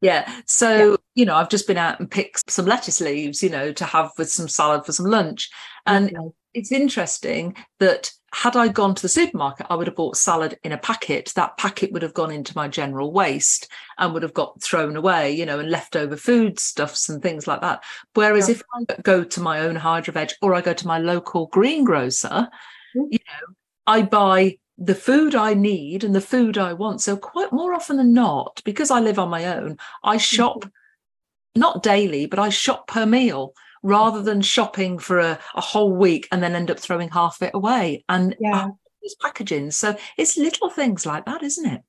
Yeah. 0.01 0.41
So, 0.47 0.91
yeah. 0.91 0.97
you 1.15 1.25
know, 1.25 1.37
I've 1.37 1.49
just 1.49 1.69
been 1.69 1.79
out 1.79 2.01
and 2.01 2.11
picked 2.11 2.51
some 2.51 2.67
lettuce 2.67 3.01
leaves, 3.01 3.43
you 3.43 3.51
know, 3.51 3.73
to 3.73 3.85
have 3.85 4.11
with 4.19 4.31
some 4.31 4.49
salad 4.49 4.85
for 4.85 4.93
some 4.93 5.07
lunch. 5.07 5.49
And 5.87 6.15
it's 6.55 6.73
interesting 6.73 7.57
that 7.79 8.13
had 8.35 8.57
I 8.57 8.69
gone 8.69 8.95
to 8.95 9.03
the 9.03 9.09
supermarket, 9.09 9.67
I 9.71 9.77
would 9.77 9.87
have 9.87 9.97
bought 9.97 10.17
salad 10.17 10.59
in 10.65 10.73
a 10.73 10.79
packet. 10.79 11.33
That 11.37 11.57
packet 11.57 11.93
would 11.93 12.03
have 12.03 12.15
gone 12.15 12.33
into 12.33 12.57
my 12.57 12.67
general 12.67 13.13
waste 13.13 13.71
and 13.99 14.13
would 14.13 14.23
have 14.23 14.35
got 14.35 14.61
thrown 14.63 14.97
away, 14.97 15.33
you 15.33 15.47
know, 15.47 15.61
and 15.61 15.71
leftover 15.71 16.17
food 16.17 16.59
stuffs 16.59 17.09
and 17.09 17.23
things 17.23 17.47
like 17.47 17.61
that. 17.61 17.85
Whereas 18.15 18.49
yeah. 18.49 18.57
if 18.57 18.63
I 18.75 19.01
go 19.03 19.23
to 19.23 19.41
my 19.41 19.61
own 19.61 19.77
hydro 19.77 20.15
veg 20.15 20.31
or 20.41 20.55
I 20.55 20.63
go 20.63 20.73
to 20.73 20.87
my 20.87 20.99
local 20.99 21.47
greengrocer. 21.47 22.49
You 22.95 23.19
know, 23.19 23.55
I 23.87 24.03
buy 24.03 24.59
the 24.79 24.95
food 24.95 25.35
I 25.35 25.55
need 25.55 26.05
and 26.05 26.15
the 26.15 26.21
food 26.21 26.59
I 26.59 26.73
want. 26.73 27.01
So 27.01 27.17
quite 27.17 27.53
more 27.53 27.73
often 27.75 27.97
than 27.97 28.13
not, 28.13 28.61
because 28.65 28.91
I 28.91 29.01
live 29.01 29.19
on 29.19 29.31
my 29.31 29.47
own, 29.47 29.79
I 30.03 30.17
shop 30.17 30.61
mm-hmm. 30.61 31.61
not 31.61 31.83
daily, 31.83 32.27
but 32.27 32.39
I 32.39 32.49
shop 32.49 32.89
per 32.89 33.07
meal 33.07 33.55
rather 33.83 34.23
than 34.23 34.41
shopping 34.41 34.99
for 34.99 35.19
a, 35.19 35.39
a 35.55 35.61
whole 35.61 35.93
week 35.93 36.29
and 36.31 36.43
then 36.43 36.55
end 36.55 36.71
up 36.71 36.79
throwing 36.79 37.11
half 37.11 37.41
of 37.41 37.49
it 37.49 37.55
away. 37.55 38.05
And 38.09 38.37
yeah. 38.41 38.69
it's 39.03 39.15
packaging. 39.17 39.71
So 39.73 39.97
it's 40.17 40.37
little 40.37 40.71
things 40.71 41.05
like 41.05 41.27
that, 41.27 41.43
isn't 41.43 41.67
it? 41.67 41.83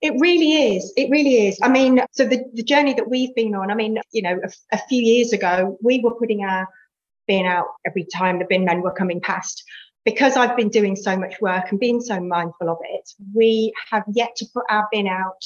It 0.00 0.14
really 0.18 0.76
is. 0.76 0.92
It 0.96 1.10
really 1.10 1.48
is. 1.48 1.58
I 1.62 1.68
mean, 1.68 2.00
so 2.12 2.26
the, 2.26 2.44
the 2.52 2.62
journey 2.62 2.92
that 2.94 3.08
we've 3.08 3.34
been 3.34 3.54
on, 3.54 3.70
I 3.70 3.74
mean, 3.74 3.98
you 4.12 4.20
know, 4.20 4.38
a, 4.44 4.76
a 4.76 4.78
few 4.88 5.02
years 5.02 5.32
ago, 5.32 5.78
we 5.82 6.00
were 6.00 6.14
putting 6.14 6.44
our 6.44 6.68
bin 7.26 7.46
out 7.46 7.68
every 7.86 8.04
time 8.14 8.38
the 8.38 8.44
bin 8.44 8.66
men 8.66 8.82
were 8.82 8.92
coming 8.92 9.20
past 9.20 9.64
because 10.04 10.36
I've 10.36 10.56
been 10.56 10.68
doing 10.68 10.96
so 10.96 11.16
much 11.16 11.40
work 11.40 11.70
and 11.70 11.80
being 11.80 12.00
so 12.00 12.20
mindful 12.20 12.68
of 12.68 12.78
it, 12.82 13.08
we 13.34 13.72
have 13.90 14.04
yet 14.12 14.36
to 14.36 14.46
put 14.52 14.64
our 14.68 14.86
bin 14.92 15.06
out. 15.06 15.44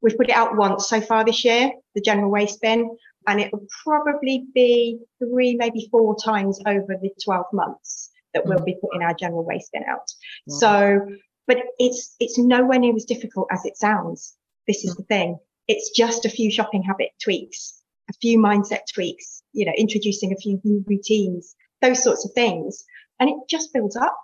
We've 0.00 0.16
put 0.16 0.28
it 0.28 0.36
out 0.36 0.56
once 0.56 0.88
so 0.88 1.00
far 1.00 1.24
this 1.24 1.44
year, 1.44 1.72
the 1.94 2.00
general 2.00 2.30
waste 2.30 2.60
bin, 2.62 2.96
and 3.26 3.40
it 3.40 3.52
will 3.52 3.66
probably 3.84 4.46
be 4.54 4.98
three, 5.18 5.54
maybe 5.54 5.88
four 5.90 6.16
times 6.16 6.60
over 6.66 6.96
the 7.00 7.10
12 7.24 7.46
months 7.52 8.10
that 8.32 8.44
we'll 8.46 8.64
be 8.64 8.76
putting 8.80 9.02
our 9.02 9.14
general 9.14 9.44
waste 9.44 9.70
bin 9.72 9.84
out. 9.88 10.10
So, 10.48 11.00
but 11.46 11.58
it's 11.78 12.16
it's 12.20 12.38
nowhere 12.38 12.78
near 12.78 12.96
as 12.96 13.04
difficult 13.04 13.48
as 13.50 13.64
it 13.64 13.76
sounds. 13.76 14.34
This 14.66 14.84
is 14.84 14.94
the 14.94 15.04
thing. 15.04 15.38
It's 15.68 15.90
just 15.90 16.24
a 16.24 16.30
few 16.30 16.50
shopping 16.50 16.82
habit 16.82 17.10
tweaks, 17.22 17.80
a 18.10 18.14
few 18.14 18.38
mindset 18.38 18.80
tweaks, 18.92 19.42
you 19.52 19.66
know, 19.66 19.72
introducing 19.76 20.32
a 20.32 20.36
few 20.36 20.60
new 20.64 20.84
routines, 20.86 21.54
those 21.80 22.02
sorts 22.02 22.24
of 22.24 22.32
things 22.32 22.84
and 23.20 23.30
it 23.30 23.36
just 23.48 23.72
builds 23.72 23.96
up. 23.96 24.16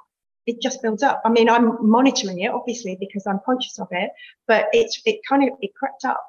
It 0.46 0.60
just 0.60 0.82
builds 0.82 1.02
up. 1.02 1.20
I 1.24 1.28
mean, 1.28 1.48
I'm 1.48 1.88
monitoring 1.88 2.40
it 2.40 2.50
obviously 2.50 2.96
because 2.98 3.26
I'm 3.26 3.40
conscious 3.44 3.78
of 3.78 3.88
it, 3.90 4.10
but 4.48 4.66
it's 4.72 5.00
it 5.04 5.20
kind 5.28 5.44
of 5.44 5.50
it 5.60 5.74
crept 5.74 6.04
up, 6.04 6.22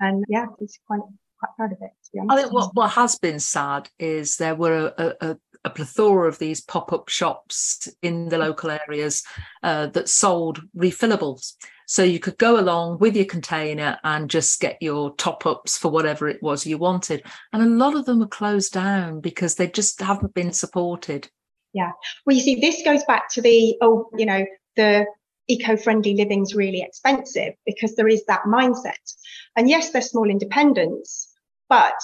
and 0.00 0.24
yeah, 0.28 0.46
it's 0.60 0.78
quite 0.86 1.00
quite 1.38 1.56
proud 1.56 1.72
of 1.72 1.78
it. 1.80 1.90
I 2.30 2.36
think 2.36 2.52
what, 2.52 2.74
what 2.74 2.90
has 2.92 3.18
been 3.18 3.40
sad 3.40 3.88
is 3.98 4.36
there 4.36 4.54
were 4.54 4.92
a, 4.96 5.14
a, 5.20 5.36
a 5.64 5.70
plethora 5.70 6.28
of 6.28 6.38
these 6.38 6.60
pop 6.60 6.92
up 6.92 7.08
shops 7.08 7.88
in 8.02 8.28
the 8.28 8.38
local 8.38 8.70
areas 8.70 9.24
uh, 9.62 9.88
that 9.88 10.08
sold 10.08 10.60
refillables. 10.76 11.54
So 11.86 12.02
you 12.02 12.18
could 12.18 12.38
go 12.38 12.58
along 12.58 12.98
with 12.98 13.14
your 13.14 13.26
container 13.26 13.98
and 14.04 14.30
just 14.30 14.60
get 14.60 14.78
your 14.80 15.14
top 15.16 15.44
ups 15.44 15.76
for 15.76 15.90
whatever 15.90 16.28
it 16.28 16.42
was 16.42 16.66
you 16.66 16.78
wanted. 16.78 17.24
And 17.52 17.62
a 17.62 17.66
lot 17.66 17.94
of 17.94 18.06
them 18.06 18.22
are 18.22 18.28
closed 18.28 18.72
down 18.72 19.20
because 19.20 19.56
they 19.56 19.66
just 19.66 20.00
haven't 20.00 20.34
been 20.34 20.52
supported. 20.52 21.28
Yeah. 21.74 21.90
Well, 22.24 22.36
you 22.36 22.42
see, 22.42 22.60
this 22.60 22.82
goes 22.82 23.04
back 23.04 23.28
to 23.30 23.42
the, 23.42 23.76
oh, 23.82 24.08
you 24.16 24.24
know, 24.24 24.46
the 24.76 25.06
eco-friendly 25.48 26.14
living's 26.14 26.54
really 26.54 26.80
expensive 26.80 27.52
because 27.66 27.96
there 27.96 28.08
is 28.08 28.24
that 28.26 28.42
mindset. 28.46 29.14
And 29.56 29.68
yes, 29.68 29.90
they're 29.90 30.00
small 30.00 30.30
independents, 30.30 31.34
but 31.68 32.00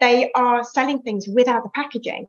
they 0.00 0.32
are 0.32 0.64
selling 0.64 1.02
things 1.02 1.28
without 1.28 1.62
the 1.62 1.70
packaging. 1.74 2.26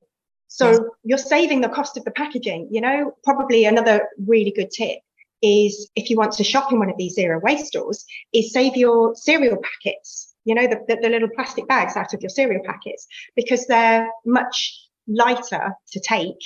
So 0.47 0.71
yes. 0.71 0.79
you're 1.03 1.17
saving 1.17 1.61
the 1.61 1.69
cost 1.69 1.97
of 1.97 2.03
the 2.03 2.11
packaging. 2.11 2.67
You 2.69 2.81
know, 2.81 3.13
probably 3.23 3.65
another 3.65 4.07
really 4.27 4.51
good 4.51 4.69
tip 4.69 4.99
is 5.41 5.89
if 5.95 6.09
you 6.09 6.17
want 6.17 6.33
to 6.33 6.43
shop 6.43 6.71
in 6.71 6.79
one 6.79 6.89
of 6.89 6.97
these 6.97 7.15
zero 7.15 7.39
waste 7.41 7.67
stores, 7.67 8.05
is 8.33 8.53
save 8.53 8.75
your 8.75 9.15
cereal 9.15 9.57
packets. 9.57 10.35
You 10.45 10.55
know, 10.55 10.67
the, 10.67 10.81
the, 10.87 10.97
the 11.01 11.09
little 11.09 11.29
plastic 11.33 11.67
bags 11.67 11.95
out 11.95 12.13
of 12.13 12.21
your 12.21 12.29
cereal 12.29 12.61
packets 12.65 13.07
because 13.35 13.65
they're 13.67 14.07
much 14.25 14.77
lighter 15.07 15.73
to 15.91 15.99
take 15.99 16.37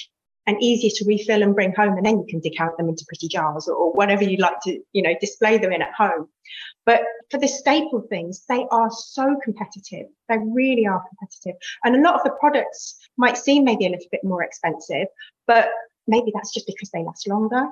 and 0.47 0.61
easier 0.63 0.89
to 0.95 1.05
refill 1.05 1.43
and 1.43 1.53
bring 1.53 1.73
home. 1.75 1.97
And 1.97 2.05
then 2.05 2.19
you 2.19 2.25
can 2.27 2.39
decant 2.39 2.77
them 2.77 2.89
into 2.89 3.05
pretty 3.07 3.27
jars 3.27 3.67
or 3.67 3.91
whatever 3.91 4.23
you 4.23 4.37
like 4.37 4.59
to, 4.61 4.79
you 4.93 5.01
know, 5.03 5.13
display 5.19 5.57
them 5.57 5.73
in 5.73 5.81
at 5.81 5.93
home. 5.93 6.29
But 6.85 7.01
for 7.29 7.37
the 7.37 7.47
staple 7.47 8.01
things, 8.09 8.45
they 8.47 8.65
are 8.71 8.89
so 8.89 9.37
competitive. 9.43 10.07
They 10.29 10.37
really 10.37 10.87
are 10.87 11.03
competitive. 11.09 11.61
And 11.83 11.95
a 11.95 12.01
lot 12.01 12.15
of 12.15 12.23
the 12.23 12.37
products 12.39 12.97
might 13.17 13.37
seem 13.37 13.65
maybe 13.65 13.85
a 13.85 13.89
little 13.89 14.07
bit 14.09 14.23
more 14.23 14.41
expensive, 14.41 15.07
but 15.45 15.69
maybe 16.07 16.31
that's 16.33 16.53
just 16.53 16.65
because 16.65 16.89
they 16.91 17.03
last 17.03 17.27
longer 17.27 17.67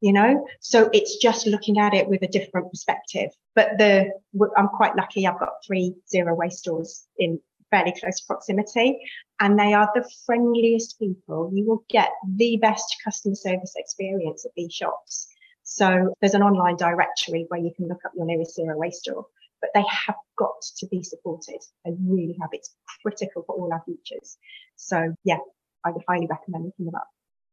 you 0.00 0.12
know 0.12 0.46
so 0.60 0.88
it's 0.92 1.16
just 1.16 1.46
looking 1.46 1.78
at 1.78 1.92
it 1.92 2.08
with 2.08 2.22
a 2.22 2.28
different 2.28 2.70
perspective 2.70 3.30
but 3.56 3.70
the 3.78 4.08
i'm 4.56 4.68
quite 4.68 4.94
lucky 4.94 5.26
i've 5.26 5.40
got 5.40 5.54
three 5.66 5.94
zero 6.08 6.34
waste 6.34 6.58
stores 6.58 7.06
in 7.18 7.40
fairly 7.70 7.92
close 7.98 8.20
proximity 8.20 8.98
and 9.40 9.58
they 9.58 9.72
are 9.74 9.90
the 9.94 10.08
friendliest 10.26 10.98
people. 10.98 11.50
You 11.52 11.66
will 11.66 11.84
get 11.88 12.10
the 12.36 12.56
best 12.58 12.96
customer 13.04 13.34
service 13.34 13.74
experience 13.76 14.44
at 14.44 14.52
these 14.56 14.72
shops. 14.72 15.28
So 15.64 16.14
there's 16.20 16.34
an 16.34 16.42
online 16.42 16.76
directory 16.76 17.44
where 17.48 17.60
you 17.60 17.72
can 17.76 17.88
look 17.88 18.04
up 18.04 18.12
your 18.16 18.26
nearest 18.26 18.54
zero 18.54 18.76
waste 18.78 19.00
store, 19.00 19.26
but 19.60 19.70
they 19.74 19.84
have 20.06 20.16
got 20.38 20.62
to 20.78 20.86
be 20.86 21.02
supported. 21.02 21.60
They 21.84 21.92
really 22.00 22.36
have. 22.40 22.50
It's 22.52 22.74
critical 23.02 23.44
for 23.46 23.54
all 23.54 23.72
our 23.72 23.82
futures. 23.84 24.38
So 24.76 25.14
yeah, 25.24 25.38
I 25.84 25.90
would 25.90 26.02
highly 26.08 26.26
recommend 26.26 26.64
looking 26.64 26.86
them 26.86 26.94
up. 26.94 27.08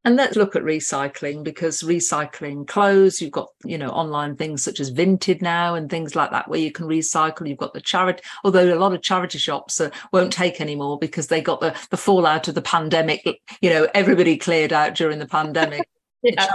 And 0.06 0.14
let's 0.14 0.36
look 0.36 0.54
at 0.54 0.62
recycling 0.62 1.42
because 1.42 1.82
recycling 1.82 2.64
clothes, 2.68 3.20
you've 3.20 3.32
got, 3.32 3.48
you 3.64 3.76
know, 3.76 3.88
online 3.88 4.36
things 4.36 4.62
such 4.62 4.78
as 4.78 4.92
Vinted 4.92 5.42
now 5.42 5.74
and 5.74 5.90
things 5.90 6.14
like 6.14 6.30
that 6.30 6.46
where 6.46 6.60
you 6.60 6.70
can 6.70 6.86
recycle. 6.86 7.48
You've 7.48 7.58
got 7.58 7.74
the 7.74 7.80
charity, 7.80 8.22
although 8.44 8.72
a 8.72 8.78
lot 8.78 8.92
of 8.92 9.02
charity 9.02 9.38
shops 9.38 9.80
uh, 9.80 9.90
won't 10.12 10.32
take 10.32 10.60
anymore 10.60 10.96
because 10.96 11.26
they 11.26 11.40
got 11.40 11.60
the, 11.60 11.76
the 11.90 11.96
fallout 11.96 12.46
of 12.46 12.54
the 12.54 12.62
pandemic. 12.62 13.26
You 13.60 13.70
know, 13.70 13.88
everybody 13.94 14.36
cleared 14.36 14.72
out 14.72 14.94
during 14.94 15.18
the 15.18 15.26
pandemic. 15.26 15.88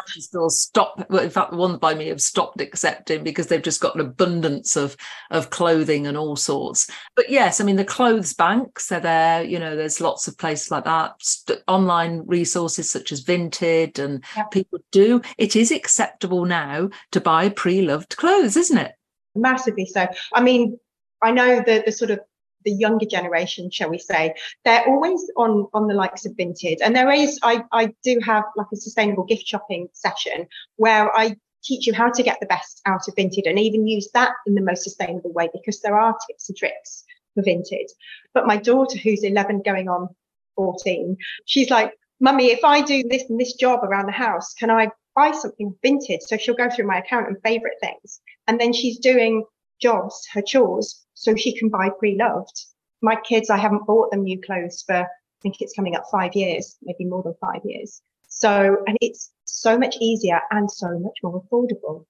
Stores 0.08 0.58
stop. 0.58 1.06
Well, 1.10 1.24
in 1.24 1.30
fact, 1.30 1.52
the 1.52 1.58
ones 1.58 1.78
by 1.78 1.94
me 1.94 2.08
have 2.08 2.22
stopped 2.22 2.60
accepting 2.62 3.24
because 3.24 3.48
they've 3.48 3.62
just 3.62 3.82
got 3.82 3.96
an 3.96 4.02
abundance 4.02 4.76
of 4.76 4.98
of 5.30 5.50
clothing 5.50 6.08
and 6.08 6.18
all 6.18 6.36
sorts. 6.36 6.90
But 7.16 7.30
yes, 7.30 7.62
I 7.62 7.64
mean 7.64 7.76
the 7.78 7.86
clothes 7.86 8.34
banks 8.34 8.92
are 8.92 9.00
there. 9.00 9.44
You 9.44 9.60
know, 9.60 9.76
there's 9.76 10.02
lots 10.02 10.28
of 10.28 10.38
places 10.38 10.72
like 10.72 10.84
that. 10.86 11.14
St- 11.22 11.62
online 11.68 12.24
resources 12.26 12.90
such 12.92 13.12
as 13.12 13.24
Vinted, 13.24 14.00
and 14.00 14.24
Yeah. 14.36 14.44
people 14.46 14.80
do. 14.92 15.22
It 15.38 15.56
is 15.56 15.72
acceptable 15.72 16.46
now 16.46 16.90
to 17.12 17.22
buy 17.22 17.50
pre-loved 17.50 18.18
clothes, 18.18 18.58
isn't 18.58 18.78
it? 18.78 18.94
massively 19.34 19.86
so. 19.86 20.08
I 20.34 20.42
mean, 20.42 20.78
I 21.22 21.32
know 21.32 21.62
the 21.66 21.84
the 21.86 21.92
sort 21.94 22.12
of 22.12 22.20
the 22.64 22.72
younger 22.72 23.06
generation, 23.06 23.70
shall 23.72 23.90
we 23.90 23.98
say, 23.98 24.34
they're 24.66 24.88
always 24.88 25.30
on 25.38 25.68
on 25.74 25.88
the 25.88 25.94
likes 25.94 26.26
of 26.26 26.34
Vinted, 26.34 26.78
and 26.82 26.96
there 26.96 27.12
is 27.12 27.40
I 27.44 27.64
I 27.72 27.94
do 28.04 28.20
have 28.24 28.44
like 28.56 28.68
a 28.74 28.78
sustainable 28.78 29.24
gift 29.26 29.48
shopping 29.48 29.88
session 29.94 30.48
where 30.78 31.16
I 31.16 31.36
teach 31.64 31.88
you 31.88 31.94
how 31.94 32.10
to 32.10 32.24
get 32.24 32.40
the 32.40 32.48
best 32.48 32.82
out 32.86 33.08
of 33.08 33.16
Vinted 33.16 33.48
and 33.48 33.60
even 33.60 33.88
use 33.88 34.10
that 34.14 34.32
in 34.48 34.56
the 34.56 34.62
most 34.62 34.84
sustainable 34.84 35.32
way 35.34 35.50
because 35.54 35.80
there 35.82 36.00
are 36.00 36.18
tips 36.28 36.50
and 36.50 36.58
tricks 36.58 37.04
for 37.36 37.44
Vinted. 37.44 37.88
But 38.34 38.48
my 38.48 38.58
daughter, 38.58 38.98
who's 38.98 39.24
11 39.24 39.62
going 39.64 39.88
on 39.88 40.10
14, 40.56 41.18
she's 41.46 41.70
like, 41.70 41.94
Mummy, 42.20 42.52
if 42.52 42.64
I 42.64 42.82
do 42.82 43.04
this 43.08 43.24
and 43.30 43.40
this 43.40 43.54
job 43.54 43.84
around 43.84 44.08
the 44.08 44.12
house, 44.12 44.54
can 44.54 44.70
I 44.70 44.90
buy 45.16 45.32
something 45.32 45.76
Vinted? 45.84 46.22
So 46.22 46.38
she'll 46.38 46.56
go 46.56 46.70
through 46.70 46.88
my 46.88 47.00
account 47.00 47.28
and 47.28 47.38
favorite 47.44 47.78
things. 47.82 48.22
And 48.48 48.60
then 48.60 48.74
she's 48.74 49.00
doing 49.00 49.44
jobs, 49.82 50.28
her 50.34 50.42
chores, 50.42 51.06
so 51.14 51.36
she 51.36 51.58
can 51.58 51.70
buy 51.70 51.90
pre-loved. 52.00 52.66
My 53.02 53.16
kids, 53.16 53.50
I 53.50 53.58
haven't 53.58 53.86
bought 53.86 54.12
them 54.12 54.24
new 54.24 54.40
clothes 54.40 54.84
for, 54.86 54.96
I 54.96 55.08
think 55.42 55.62
it's 55.62 55.74
coming 55.74 55.96
up 55.96 56.06
five 56.12 56.36
years, 56.36 56.78
maybe 56.84 57.06
more 57.06 57.24
than 57.24 57.36
five 57.42 57.62
years. 57.66 58.02
So, 58.28 58.78
and 58.88 58.98
it's 59.02 59.32
so 59.46 59.78
much 59.78 59.98
easier 60.00 60.40
and 60.52 60.72
so 60.72 60.98
much 61.00 61.18
more 61.24 61.44
affordable. 61.44 62.06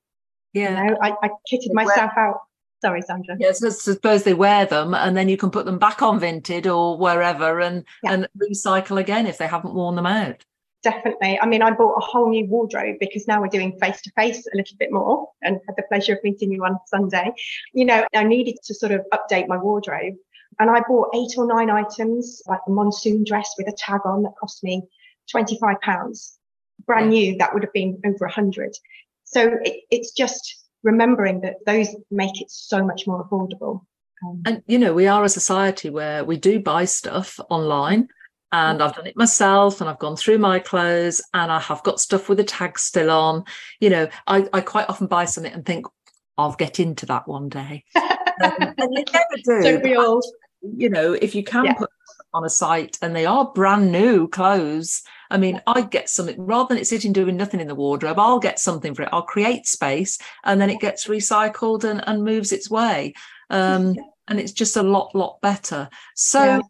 Yeah. 0.53 0.83
You 0.83 0.89
know, 0.91 0.97
I, 1.01 1.13
I 1.23 1.29
kitted 1.51 1.73
myself 1.73 2.11
out. 2.17 2.41
Sorry, 2.81 3.01
Sandra. 3.01 3.37
Yes, 3.39 3.63
I 3.63 3.69
suppose 3.69 4.23
they 4.23 4.33
wear 4.33 4.65
them 4.65 4.93
and 4.93 5.15
then 5.15 5.29
you 5.29 5.37
can 5.37 5.51
put 5.51 5.65
them 5.65 5.77
back 5.77 6.01
on 6.01 6.19
Vinted 6.19 6.65
or 6.65 6.97
wherever 6.97 7.59
and 7.59 7.85
Yeah. 8.03 8.13
and 8.13 8.27
recycle 8.37 8.99
again 8.99 9.27
if 9.27 9.37
they 9.37 9.47
haven't 9.47 9.75
worn 9.75 9.95
them 9.95 10.07
out. 10.07 10.43
Definitely. 10.83 11.39
I 11.39 11.45
mean, 11.45 11.61
I 11.61 11.71
bought 11.71 11.95
a 11.95 11.99
whole 11.99 12.29
new 12.29 12.47
wardrobe 12.47 12.95
because 12.99 13.27
now 13.27 13.39
we're 13.39 13.47
doing 13.47 13.77
face 13.79 14.01
to 14.01 14.11
face 14.11 14.47
a 14.51 14.57
little 14.57 14.75
bit 14.79 14.91
more 14.91 15.29
and 15.43 15.59
had 15.67 15.75
the 15.75 15.83
pleasure 15.83 16.13
of 16.13 16.23
meeting 16.23 16.51
you 16.51 16.63
on 16.65 16.79
Sunday. 16.87 17.31
You 17.73 17.85
know, 17.85 18.05
I 18.15 18.23
needed 18.23 18.57
to 18.63 18.73
sort 18.73 18.91
of 18.91 19.05
update 19.13 19.47
my 19.47 19.57
wardrobe 19.57 20.15
and 20.59 20.69
I 20.69 20.81
bought 20.87 21.09
eight 21.13 21.37
or 21.37 21.45
nine 21.45 21.69
items, 21.69 22.41
like 22.47 22.59
a 22.67 22.71
monsoon 22.71 23.23
dress 23.23 23.53
with 23.57 23.67
a 23.67 23.75
tag 23.77 24.01
on 24.05 24.23
that 24.23 24.33
cost 24.39 24.63
me 24.63 24.83
25 25.29 25.79
pounds. 25.81 26.37
Brand 26.85 27.09
new, 27.09 27.37
that 27.37 27.53
would 27.53 27.63
have 27.63 27.73
been 27.73 28.01
over 28.05 28.25
a 28.25 28.31
hundred. 28.31 28.75
So 29.23 29.57
it, 29.63 29.83
it's 29.91 30.11
just 30.11 30.65
remembering 30.83 31.41
that 31.41 31.57
those 31.65 31.95
make 32.09 32.41
it 32.41 32.49
so 32.49 32.83
much 32.83 33.05
more 33.05 33.23
affordable. 33.23 33.85
Um, 34.25 34.41
And 34.45 34.63
you 34.67 34.79
know, 34.79 34.93
we 34.93 35.07
are 35.07 35.23
a 35.23 35.29
society 35.29 35.89
where 35.89 36.23
we 36.25 36.37
do 36.37 36.59
buy 36.59 36.85
stuff 36.85 37.39
online. 37.49 38.09
And 38.51 38.81
I've 38.81 38.95
done 38.95 39.07
it 39.07 39.15
myself 39.15 39.79
and 39.79 39.89
I've 39.89 39.99
gone 39.99 40.17
through 40.17 40.37
my 40.37 40.59
clothes 40.59 41.21
and 41.33 41.51
I 41.51 41.59
have 41.59 41.83
got 41.83 41.99
stuff 42.01 42.27
with 42.27 42.37
the 42.37 42.43
tag 42.43 42.77
still 42.77 43.09
on. 43.09 43.45
You 43.79 43.89
know, 43.89 44.07
I, 44.27 44.47
I 44.51 44.61
quite 44.61 44.89
often 44.89 45.07
buy 45.07 45.25
something 45.25 45.53
and 45.53 45.65
think, 45.65 45.85
I'll 46.37 46.53
get 46.53 46.79
into 46.79 47.05
that 47.07 47.27
one 47.27 47.49
day. 47.49 47.83
Um, 48.41 48.73
and 48.77 48.97
you 48.97 49.03
never 49.13 49.63
do. 49.67 49.81
We 49.83 49.95
all? 49.95 50.21
you 50.61 50.89
know, 50.89 51.13
if 51.13 51.35
you 51.35 51.43
can 51.43 51.65
Yeah. 51.65 51.73
put 51.73 51.89
on 52.33 52.45
a 52.45 52.49
site 52.49 52.97
and 53.01 53.15
they 53.15 53.25
are 53.25 53.51
brand 53.53 53.91
new 53.91 54.27
clothes. 54.27 55.03
I 55.29 55.37
mean, 55.37 55.61
I 55.67 55.81
get 55.81 56.09
something 56.09 56.35
rather 56.45 56.69
than 56.69 56.77
it 56.81 56.87
sitting 56.87 57.13
doing 57.13 57.35
nothing 57.37 57.59
in 57.59 57.67
the 57.67 57.75
wardrobe, 57.75 58.17
I'll 58.19 58.39
get 58.39 58.59
something 58.59 58.95
for 58.95 59.03
it. 59.03 59.09
I'll 59.11 59.21
create 59.23 59.65
space 59.67 60.17
and 60.43 60.59
then 60.59 60.69
it 60.69 60.79
gets 60.79 61.07
recycled 61.07 61.83
and, 61.83 62.01
and 62.07 62.23
moves 62.23 62.51
its 62.51 62.69
way. 62.69 63.13
Um, 63.49 63.95
and 64.27 64.39
it's 64.39 64.53
just 64.53 64.77
a 64.77 64.83
lot, 64.83 65.13
lot 65.13 65.39
better. 65.41 65.89
So 66.15 66.43
Yeah. 66.45 66.61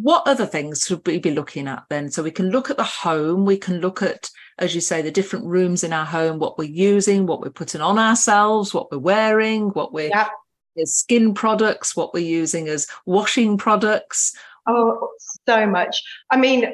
What 0.00 0.26
other 0.26 0.46
things 0.46 0.86
should 0.86 1.06
we 1.06 1.18
be 1.18 1.30
looking 1.32 1.68
at 1.68 1.84
then? 1.90 2.10
So 2.10 2.22
we 2.22 2.30
can 2.30 2.50
look 2.50 2.70
at 2.70 2.78
the 2.78 2.82
home, 2.84 3.44
we 3.44 3.58
can 3.58 3.80
look 3.80 4.00
at, 4.02 4.30
as 4.58 4.74
you 4.74 4.80
say, 4.80 5.02
the 5.02 5.10
different 5.10 5.44
rooms 5.44 5.84
in 5.84 5.92
our 5.92 6.06
home, 6.06 6.38
what 6.38 6.56
we're 6.56 6.64
using, 6.70 7.26
what 7.26 7.42
we're 7.42 7.50
putting 7.50 7.82
on 7.82 7.98
ourselves, 7.98 8.72
what 8.72 8.90
we're 8.90 8.98
wearing, 8.98 9.68
what 9.70 9.92
we're 9.92 10.08
Yeah. 10.08 10.28
as 10.80 10.94
skin 10.96 11.34
products, 11.34 11.94
what 11.94 12.14
we're 12.14 12.20
using 12.24 12.68
as 12.68 12.86
washing 13.04 13.58
products. 13.58 14.34
Oh, 14.66 15.10
so 15.46 15.66
much. 15.66 16.02
I 16.30 16.38
mean, 16.38 16.72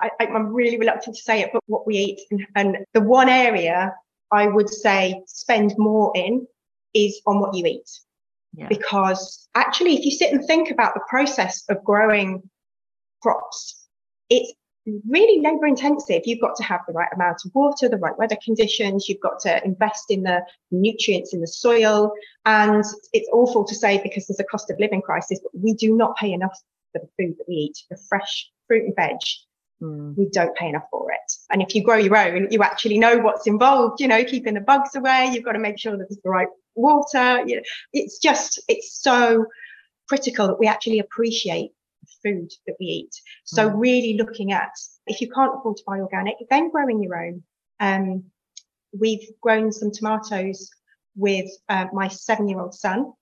I, 0.00 0.10
I'm 0.20 0.52
really 0.52 0.78
reluctant 0.78 1.16
to 1.16 1.22
say 1.22 1.40
it, 1.40 1.50
but 1.52 1.62
what 1.66 1.86
we 1.86 1.96
eat 1.96 2.20
and, 2.30 2.46
and 2.54 2.76
the 2.92 3.00
one 3.00 3.28
area 3.28 3.94
I 4.30 4.46
would 4.46 4.68
say 4.68 5.22
spend 5.26 5.74
more 5.78 6.12
in 6.14 6.46
is 6.92 7.20
on 7.26 7.40
what 7.40 7.54
you 7.54 7.64
eat. 7.64 7.88
Yeah. 8.54 8.68
Because 8.68 9.48
actually, 9.54 9.94
if 9.94 10.04
you 10.04 10.10
sit 10.10 10.32
and 10.32 10.44
think 10.46 10.70
about 10.70 10.94
the 10.94 11.00
process 11.08 11.64
of 11.68 11.82
growing 11.84 12.42
crops, 13.22 13.86
it's 14.28 14.52
really 15.08 15.40
labor 15.40 15.66
intensive. 15.66 16.22
You've 16.24 16.40
got 16.40 16.56
to 16.56 16.62
have 16.64 16.80
the 16.86 16.92
right 16.92 17.08
amount 17.14 17.42
of 17.44 17.52
water, 17.54 17.88
the 17.88 17.96
right 17.96 18.16
weather 18.18 18.36
conditions. 18.44 19.08
You've 19.08 19.20
got 19.20 19.38
to 19.40 19.64
invest 19.64 20.10
in 20.10 20.22
the 20.22 20.42
nutrients 20.70 21.32
in 21.32 21.40
the 21.40 21.46
soil. 21.46 22.12
And 22.44 22.84
it's 23.12 23.28
awful 23.32 23.64
to 23.64 23.74
say 23.74 24.00
because 24.02 24.26
there's 24.26 24.40
a 24.40 24.44
cost 24.44 24.70
of 24.70 24.78
living 24.78 25.02
crisis, 25.02 25.40
but 25.42 25.52
we 25.54 25.74
do 25.74 25.96
not 25.96 26.16
pay 26.16 26.32
enough 26.32 26.58
for 26.92 27.00
the 27.00 27.08
food 27.18 27.36
that 27.38 27.44
we 27.48 27.54
eat, 27.54 27.78
the 27.90 27.96
fresh 28.08 28.50
fruit 28.66 28.84
and 28.84 28.96
veg. 28.96 29.16
Mm. 29.82 30.16
We 30.16 30.28
don't 30.30 30.54
pay 30.56 30.68
enough 30.68 30.84
for 30.90 31.10
it. 31.10 31.32
And 31.50 31.62
if 31.62 31.74
you 31.74 31.82
grow 31.82 31.96
your 31.96 32.16
own, 32.16 32.48
you 32.50 32.62
actually 32.62 32.98
know 32.98 33.18
what's 33.18 33.46
involved, 33.46 34.00
you 34.00 34.08
know, 34.08 34.24
keeping 34.24 34.54
the 34.54 34.60
bugs 34.60 34.94
away. 34.94 35.30
You've 35.32 35.44
got 35.44 35.52
to 35.52 35.58
make 35.58 35.78
sure 35.78 35.96
that 35.96 36.08
there's 36.08 36.20
the 36.22 36.30
right 36.30 36.48
water. 36.74 37.42
You 37.46 37.56
know, 37.56 37.62
it's 37.92 38.18
just, 38.18 38.60
it's 38.68 39.00
so 39.00 39.46
critical 40.08 40.46
that 40.48 40.58
we 40.58 40.66
actually 40.66 40.98
appreciate 40.98 41.70
the 42.02 42.30
food 42.30 42.50
that 42.66 42.76
we 42.80 42.86
eat. 42.86 43.14
So 43.44 43.70
Mm. 43.70 43.80
really 43.80 44.14
looking 44.14 44.52
at 44.52 44.72
if 45.06 45.20
you 45.20 45.30
can't 45.30 45.54
afford 45.56 45.76
to 45.76 45.82
buy 45.86 46.00
organic, 46.00 46.36
then 46.50 46.70
growing 46.70 47.02
your 47.02 47.16
own. 47.24 47.42
Um, 47.80 48.24
we've 48.98 49.26
grown 49.40 49.72
some 49.72 49.90
tomatoes 49.90 50.70
with 51.16 51.50
uh, 51.68 51.86
my 51.92 52.08
seven-year-old 52.08 52.74
son. 52.74 53.12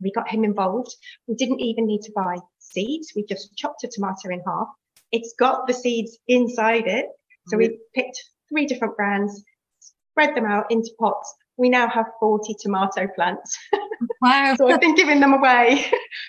We 0.00 0.12
got 0.12 0.28
him 0.28 0.44
involved. 0.44 0.94
We 1.26 1.34
didn't 1.34 1.60
even 1.60 1.86
need 1.86 2.02
to 2.02 2.12
buy 2.12 2.38
seeds. 2.58 3.12
We 3.16 3.24
just 3.24 3.56
chopped 3.56 3.84
a 3.84 3.88
tomato 3.88 4.28
in 4.30 4.40
half. 4.46 4.68
It's 5.10 5.34
got 5.38 5.66
the 5.66 5.74
seeds 5.74 6.18
inside 6.28 6.86
it. 6.86 7.06
So 7.48 7.56
we 7.56 7.78
picked 7.94 8.22
three 8.50 8.66
different 8.66 8.96
brands, 8.96 9.42
spread 9.80 10.36
them 10.36 10.44
out 10.44 10.70
into 10.70 10.90
pots. 11.00 11.34
We 11.58 11.68
now 11.68 11.88
have 11.88 12.06
40 12.20 12.54
tomato 12.60 13.06
plants. 13.14 13.58
Wow. 14.20 14.54
So 14.56 14.68
I've 14.68 14.80
been 14.80 14.94
giving 14.94 15.20
them 15.20 15.32
away. 15.32 15.84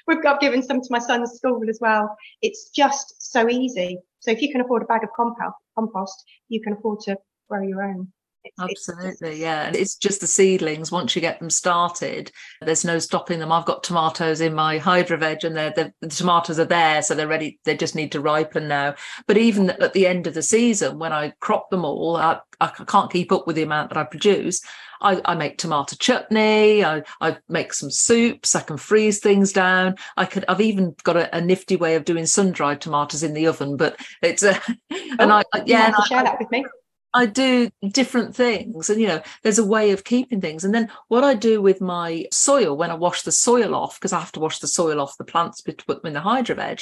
We've 0.08 0.22
got 0.22 0.40
given 0.40 0.62
some 0.62 0.82
to 0.82 0.88
my 0.90 1.00
son's 1.00 1.32
school 1.34 1.62
as 1.70 1.80
well. 1.82 2.16
It's 2.42 2.70
just 2.70 3.32
so 3.32 3.50
easy. 3.50 4.00
So 4.20 4.32
if 4.32 4.42
you 4.42 4.52
can 4.52 4.62
afford 4.62 4.84
a 4.84 4.86
bag 4.86 5.04
of 5.04 5.10
compost, 5.16 5.56
compost, 5.76 6.24
you 6.50 6.62
can 6.62 6.74
afford 6.74 7.00
to 7.02 7.18
grow 7.48 7.62
your 7.62 7.84
own. 7.84 8.12
Absolutely, 8.60 9.40
yeah. 9.42 9.68
And 9.68 9.76
it's 9.76 9.96
just 9.96 10.22
the 10.22 10.28
seedlings. 10.28 10.92
Once 10.92 11.16
you 11.16 11.22
get 11.22 11.40
them 11.40 11.50
started, 11.50 12.32
there's 12.62 12.86
no 12.86 13.00
stopping 13.00 13.40
them. 13.40 13.52
I've 13.52 13.66
got 13.66 13.84
tomatoes 13.84 14.42
in 14.42 14.54
my 14.54 14.78
hydro 14.78 15.18
veg, 15.18 15.44
and 15.44 15.56
they're, 15.56 15.74
they're, 15.76 15.94
the 16.02 16.08
tomatoes 16.08 16.60
are 16.60 16.66
there, 16.66 17.02
so 17.02 17.16
they're 17.16 17.28
ready. 17.28 17.60
They 17.66 17.76
just 17.78 17.96
need 17.96 18.12
to 18.14 18.22
ripen 18.22 18.68
now. 18.68 18.96
But 19.28 19.38
even 19.38 19.70
at 19.72 19.94
the 19.94 20.08
end 20.08 20.28
of 20.28 20.34
the 20.34 20.42
season, 20.42 21.00
when 21.00 21.14
I 21.14 21.34
crop 21.40 21.70
them 21.70 21.86
all, 21.86 22.16
I, 22.18 22.40
I 22.62 22.68
can't 22.68 23.12
keep 23.12 23.32
up 23.32 23.48
with 23.48 23.56
the 23.56 23.64
amount 23.64 23.90
that 23.90 23.98
I 23.98 24.04
produce. 24.04 24.62
I, 25.02 25.22
I 25.24 25.34
make 25.36 25.58
tomato 25.58 25.96
chutney. 25.98 26.84
I, 26.84 27.04
I 27.22 27.38
make 27.48 27.72
some 27.72 27.90
soups. 27.90 28.54
I 28.54 28.60
can 28.62 28.76
freeze 28.76 29.20
things 29.20 29.54
down. 29.54 29.96
I 30.18 30.26
could. 30.26 30.44
I've 30.50 30.60
even 30.60 30.94
got 31.04 31.16
a, 31.16 31.34
a 31.38 31.40
nifty 31.40 31.78
way 31.78 31.96
of 31.96 32.04
doing 32.04 32.26
sun 32.26 32.52
dried 32.52 32.82
tomatoes 32.82 33.24
in 33.24 33.34
the 33.34 33.48
oven. 33.48 33.78
But 33.78 33.98
it's 34.22 34.44
uh, 34.44 34.60
a 34.68 34.76
and 35.20 35.32
Oh, 35.32 35.42
I 35.54 35.64
yeah. 35.66 35.86
and 35.96 36.06
share 36.06 36.20
I- 36.20 36.24
that 36.24 36.40
with 36.40 36.52
me. 36.52 36.66
I 37.14 37.26
do 37.26 37.72
different 37.92 38.36
things, 38.36 38.90
and 38.90 39.02
you 39.02 39.08
know, 39.08 39.22
there's 39.42 39.58
a 39.58 39.66
way 39.66 39.92
of 39.92 40.04
keeping 40.04 40.42
things. 40.42 40.64
And 40.64 40.74
then 40.76 40.92
what 41.08 41.24
I 41.24 41.34
do 41.34 41.62
with 41.62 41.82
my 41.82 42.26
soil 42.32 42.78
when 42.78 42.92
I 42.92 42.96
wash 42.96 43.24
the 43.24 43.32
soil 43.32 43.74
off, 43.74 44.00
because 44.00 44.14
I 44.14 44.20
have 44.20 44.32
to 44.34 44.40
wash 44.40 44.60
the 44.60 44.68
soil 44.68 45.02
off 45.02 45.18
the 45.18 45.24
plants 45.24 45.62
to 45.64 45.74
put 45.74 46.02
them 46.02 46.08
in 46.08 46.14
the 46.14 46.22
hydro 46.22 46.56
veg. 46.56 46.82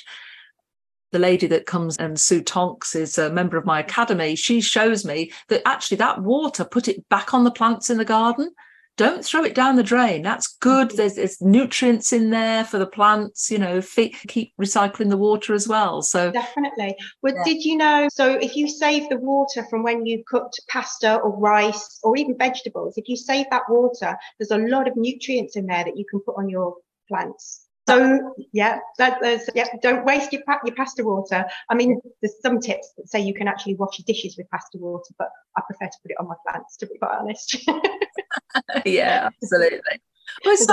The 1.13 1.19
lady 1.19 1.47
that 1.47 1.65
comes 1.65 1.95
and 1.95 2.19
Sue 2.19 2.43
Tonks 2.43 2.93
is 2.93 3.17
a 3.17 3.31
member 3.31 3.55
of 3.55 3.65
my 3.65 3.79
academy. 3.79 4.35
She 4.35 4.59
shows 4.59 5.05
me 5.05 5.31
that 5.47 5.65
actually 5.65 5.97
that 5.97 6.21
water, 6.21 6.65
put 6.65 6.89
it 6.89 7.07
back 7.07 7.33
on 7.33 7.45
the 7.45 7.51
plants 7.51 7.89
in 7.89 7.97
the 7.97 8.03
garden. 8.03 8.51
Don't 8.97 9.23
throw 9.23 9.43
it 9.43 9.55
down 9.55 9.75
the 9.75 9.83
drain. 9.83 10.23
That's 10.23 10.55
good. 10.59 10.89
Mm-hmm. 10.89 10.97
There's, 10.97 11.15
there's 11.15 11.41
nutrients 11.41 12.11
in 12.11 12.31
there 12.31 12.65
for 12.65 12.79
the 12.79 12.87
plants. 12.87 13.49
You 13.51 13.59
know, 13.59 13.79
fe- 13.79 14.09
keep 14.27 14.53
recycling 14.59 15.09
the 15.09 15.17
water 15.17 15.53
as 15.53 15.67
well. 15.67 16.01
So 16.01 16.31
Definitely. 16.31 16.95
Well, 17.21 17.35
Yeah. 17.35 17.43
did 17.45 17.63
you 17.63 17.77
know? 17.77 18.07
So, 18.11 18.33
if 18.33 18.55
you 18.55 18.67
save 18.67 19.07
the 19.09 19.17
water 19.17 19.65
from 19.69 19.83
when 19.83 20.05
you 20.05 20.23
cooked 20.27 20.59
pasta 20.67 21.15
or 21.17 21.37
rice 21.37 21.99
or 22.03 22.17
even 22.17 22.37
vegetables, 22.37 22.97
if 22.97 23.07
you 23.07 23.15
save 23.15 23.45
that 23.51 23.63
water, 23.69 24.17
there's 24.39 24.51
a 24.51 24.57
lot 24.57 24.87
of 24.87 24.95
nutrients 24.97 25.55
in 25.55 25.67
there 25.67 25.83
that 25.83 25.95
you 25.97 26.05
can 26.09 26.19
put 26.21 26.35
on 26.37 26.49
your 26.49 26.75
plants. 27.07 27.66
So 27.87 28.33
yeah, 28.51 28.79
that, 28.97 29.19
yeah. 29.55 29.65
Don't 29.81 30.05
waste 30.05 30.33
your 30.33 30.41
your 30.65 30.75
pasta 30.75 31.03
water. 31.03 31.45
I 31.69 31.75
mean, 31.75 31.99
there's 32.21 32.35
some 32.41 32.59
tips 32.59 32.91
that 32.97 33.09
say 33.09 33.19
you 33.19 33.33
can 33.33 33.47
actually 33.47 33.75
wash 33.75 33.97
your 33.97 34.05
dishes 34.05 34.35
with 34.37 34.49
pasta 34.49 34.77
water, 34.77 35.13
but 35.17 35.29
I 35.55 35.61
prefer 35.65 35.85
to 35.85 35.97
put 36.03 36.11
it 36.11 36.17
on 36.19 36.27
my 36.27 36.35
plants. 36.45 36.77
To 36.77 36.87
be 36.87 36.97
quite 36.97 37.17
honest. 37.19 37.57
yeah, 38.85 39.29
absolutely. 39.41 40.01
Well, 40.43 40.53
it's 40.53 40.65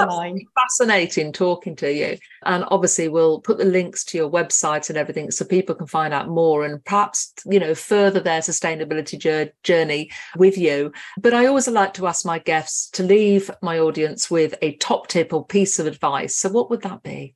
fascinating 0.54 1.32
talking 1.32 1.76
to 1.76 1.92
you. 1.92 2.18
And 2.44 2.64
obviously, 2.68 3.08
we'll 3.08 3.40
put 3.40 3.58
the 3.58 3.64
links 3.64 4.04
to 4.06 4.18
your 4.18 4.30
website 4.30 4.88
and 4.88 4.98
everything 4.98 5.30
so 5.30 5.44
people 5.44 5.74
can 5.74 5.86
find 5.86 6.12
out 6.12 6.28
more 6.28 6.64
and 6.64 6.84
perhaps, 6.84 7.32
you 7.46 7.58
know, 7.58 7.74
further 7.74 8.20
their 8.20 8.40
sustainability 8.40 9.52
journey 9.62 10.10
with 10.36 10.58
you. 10.58 10.92
But 11.18 11.34
I 11.34 11.46
always 11.46 11.68
like 11.68 11.94
to 11.94 12.06
ask 12.06 12.26
my 12.26 12.38
guests 12.38 12.90
to 12.90 13.02
leave 13.02 13.50
my 13.62 13.78
audience 13.78 14.30
with 14.30 14.54
a 14.62 14.76
top 14.76 15.08
tip 15.08 15.32
or 15.32 15.44
piece 15.44 15.78
of 15.78 15.86
advice. 15.86 16.36
So, 16.36 16.48
what 16.50 16.70
would 16.70 16.82
that 16.82 17.02
be? 17.02 17.34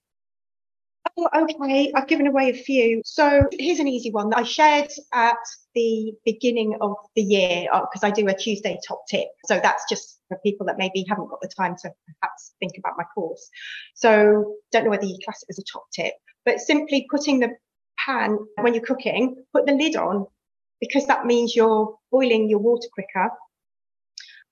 Oh, 1.16 1.28
okay, 1.34 1.92
I've 1.94 2.06
given 2.06 2.26
away 2.26 2.50
a 2.50 2.54
few. 2.54 3.02
So 3.04 3.42
here's 3.52 3.78
an 3.78 3.88
easy 3.88 4.10
one 4.10 4.30
that 4.30 4.38
I 4.38 4.42
shared 4.42 4.90
at 5.12 5.36
the 5.74 6.12
beginning 6.24 6.76
of 6.80 6.96
the 7.14 7.22
year 7.22 7.68
because 7.72 8.02
uh, 8.02 8.08
I 8.08 8.10
do 8.10 8.26
a 8.28 8.34
Tuesday 8.34 8.78
top 8.86 9.02
tip. 9.08 9.28
So 9.46 9.60
that's 9.62 9.84
just 9.88 10.20
for 10.28 10.38
people 10.44 10.66
that 10.66 10.78
maybe 10.78 11.04
haven't 11.08 11.28
got 11.28 11.40
the 11.40 11.48
time 11.48 11.76
to 11.82 11.90
perhaps 12.20 12.54
think 12.60 12.72
about 12.78 12.94
my 12.98 13.04
course. 13.14 13.48
So 13.94 14.56
don't 14.72 14.84
know 14.84 14.90
whether 14.90 15.06
you 15.06 15.18
class 15.24 15.42
it 15.42 15.50
as 15.50 15.58
a 15.58 15.62
top 15.72 15.84
tip, 15.92 16.14
but 16.44 16.60
simply 16.60 17.06
putting 17.10 17.40
the 17.40 17.50
pan 18.04 18.38
when 18.60 18.74
you're 18.74 18.84
cooking, 18.84 19.44
put 19.52 19.66
the 19.66 19.72
lid 19.72 19.96
on 19.96 20.26
because 20.80 21.06
that 21.06 21.26
means 21.26 21.56
you're 21.56 21.96
boiling 22.10 22.48
your 22.48 22.60
water 22.60 22.88
quicker. 22.92 23.30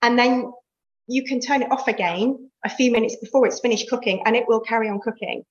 And 0.01 0.17
then 0.17 0.51
you 1.07 1.23
can 1.23 1.39
turn 1.39 1.61
it 1.61 1.71
off 1.71 1.87
again 1.87 2.49
a 2.65 2.69
few 2.69 2.91
minutes 2.91 3.15
before 3.17 3.45
it's 3.47 3.59
finished 3.59 3.89
cooking 3.89 4.21
and 4.25 4.35
it 4.35 4.45
will 4.47 4.59
carry 4.59 4.89
on 4.89 4.99
cooking 4.99 5.43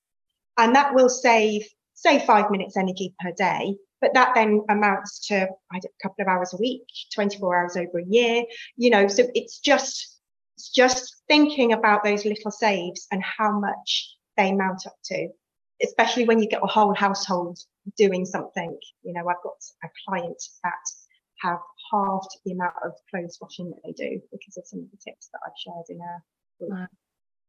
and 0.59 0.75
that 0.75 0.95
will 0.95 1.09
save 1.09 1.62
say 1.95 2.25
five 2.27 2.51
minutes 2.51 2.77
energy 2.77 3.14
per 3.21 3.33
day 3.33 3.75
but 4.01 4.12
that 4.14 4.33
then 4.35 4.62
amounts 4.69 5.27
to 5.27 5.35
a 5.35 5.81
couple 6.03 6.23
of 6.23 6.29
hours 6.29 6.53
a 6.53 6.57
week 6.59 6.83
24 7.14 7.57
hours 7.57 7.77
over 7.77 7.99
a 7.99 8.05
year 8.07 8.45
you 8.77 8.90
know 8.90 9.09
so 9.09 9.27
it's 9.35 9.59
just 9.59 10.21
it's 10.57 10.71
just 10.71 11.23
thinking 11.29 11.73
about 11.73 12.05
those 12.05 12.25
little 12.25 12.51
saves 12.51 13.07
and 13.11 13.23
how 13.23 13.59
much 13.59 14.16
they 14.37 14.53
mount 14.53 14.87
up 14.87 14.97
to 15.05 15.29
especially 15.83 16.25
when 16.25 16.38
you 16.38 16.49
get 16.49 16.62
a 16.62 16.66
whole 16.66 16.95
household 16.95 17.59
doing 17.97 18.25
something 18.25 18.79
you 19.03 19.12
know 19.12 19.27
i've 19.29 19.42
got 19.42 19.57
a 19.85 19.88
client 20.07 20.42
that 20.62 20.73
have 21.38 21.59
halved 21.92 22.31
the 22.45 22.53
amount 22.53 22.75
of 22.85 22.92
clothes 23.11 23.38
washing 23.40 23.71
that 23.71 23.81
they 23.85 23.92
do 23.92 24.21
because 24.33 24.57
of 24.57 24.66
some 24.66 24.81
of 24.81 24.90
the 24.90 24.97
tips 24.97 25.29
that 25.33 25.40
i've 25.47 25.53
shared 25.59 25.85
in 25.88 26.01
our 26.01 26.23
group. 26.59 26.88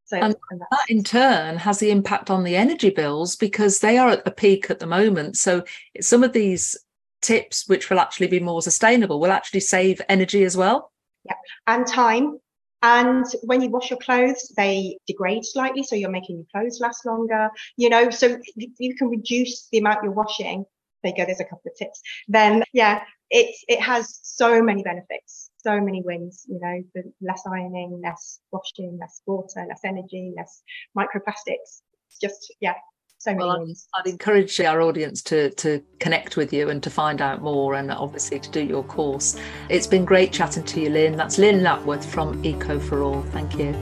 So 0.07 0.17
and 0.17 0.35
that 0.71 0.85
in 0.87 1.03
turn 1.03 1.57
has 1.57 1.79
the 1.79 1.91
impact 1.91 2.29
on 2.29 2.45
the 2.45 2.55
energy 2.55 2.89
bills 2.89 3.35
because 3.35 3.79
they 3.79 3.97
are 3.97 4.07
at 4.07 4.23
the 4.23 4.31
peak 4.31 4.69
at 4.69 4.79
the 4.79 4.87
moment. 4.87 5.35
So 5.35 5.65
some 5.99 6.23
of 6.23 6.31
these 6.31 6.77
tips, 7.21 7.67
which 7.67 7.89
will 7.89 7.99
actually 7.99 8.27
be 8.27 8.39
more 8.39 8.61
sustainable, 8.61 9.19
will 9.19 9.31
actually 9.31 9.59
save 9.59 10.01
energy 10.07 10.45
as 10.45 10.55
well. 10.55 10.93
Yeah, 11.25 11.35
and 11.67 11.85
time. 11.85 12.39
And 12.83 13.25
when 13.43 13.61
you 13.61 13.69
wash 13.69 13.89
your 13.89 13.99
clothes, 13.99 14.53
they 14.55 14.97
degrade 15.07 15.43
slightly, 15.43 15.83
so 15.83 15.95
you're 15.95 16.09
making 16.09 16.37
your 16.37 16.45
clothes 16.53 16.79
last 16.79 17.05
longer. 17.05 17.49
You 17.75 17.89
know, 17.89 18.09
so 18.09 18.37
you 18.55 18.95
can 18.95 19.09
reduce 19.09 19.67
the 19.73 19.79
amount 19.79 20.03
you're 20.03 20.13
washing. 20.13 20.63
There 21.03 21.11
you 21.11 21.17
go. 21.17 21.25
There's 21.25 21.41
a 21.41 21.43
couple 21.43 21.69
of 21.69 21.75
tips. 21.77 22.01
Then, 22.29 22.63
yeah, 22.71 23.03
it's 23.29 23.61
it 23.67 23.81
has 23.81 24.19
so 24.23 24.61
many 24.61 24.83
benefits 24.83 25.46
so 25.67 25.81
many 25.81 26.01
wins, 26.01 26.45
you 26.47 26.59
know, 26.61 27.03
less 27.21 27.43
ironing, 27.45 27.99
less 28.01 28.39
washing, 28.51 28.97
less 29.01 29.21
water, 29.25 29.65
less 29.67 29.81
energy, 29.83 30.33
less 30.37 30.63
microplastics. 30.97 31.81
It's 32.07 32.19
just, 32.21 32.55
yeah, 32.61 32.75
so 33.17 33.31
many 33.31 33.43
well, 33.43 33.59
wins. 33.59 33.89
I'd 33.95 34.07
encourage 34.07 34.57
our 34.61 34.81
audience 34.81 35.21
to, 35.23 35.49
to 35.55 35.83
connect 35.99 36.37
with 36.37 36.53
you 36.53 36.69
and 36.69 36.81
to 36.83 36.89
find 36.89 37.21
out 37.21 37.41
more 37.41 37.75
and 37.75 37.91
obviously 37.91 38.39
to 38.39 38.49
do 38.49 38.63
your 38.63 38.83
course. 38.83 39.37
It's 39.69 39.87
been 39.87 40.05
great 40.05 40.31
chatting 40.31 40.63
to 40.63 40.79
you, 40.79 40.89
Lyn. 40.89 41.17
That's 41.17 41.37
Lyn 41.37 41.61
Lapworth 41.63 42.05
from 42.05 42.43
Eco 42.45 42.79
for 42.79 43.03
All. 43.03 43.23
Thank 43.23 43.57
you. 43.57 43.73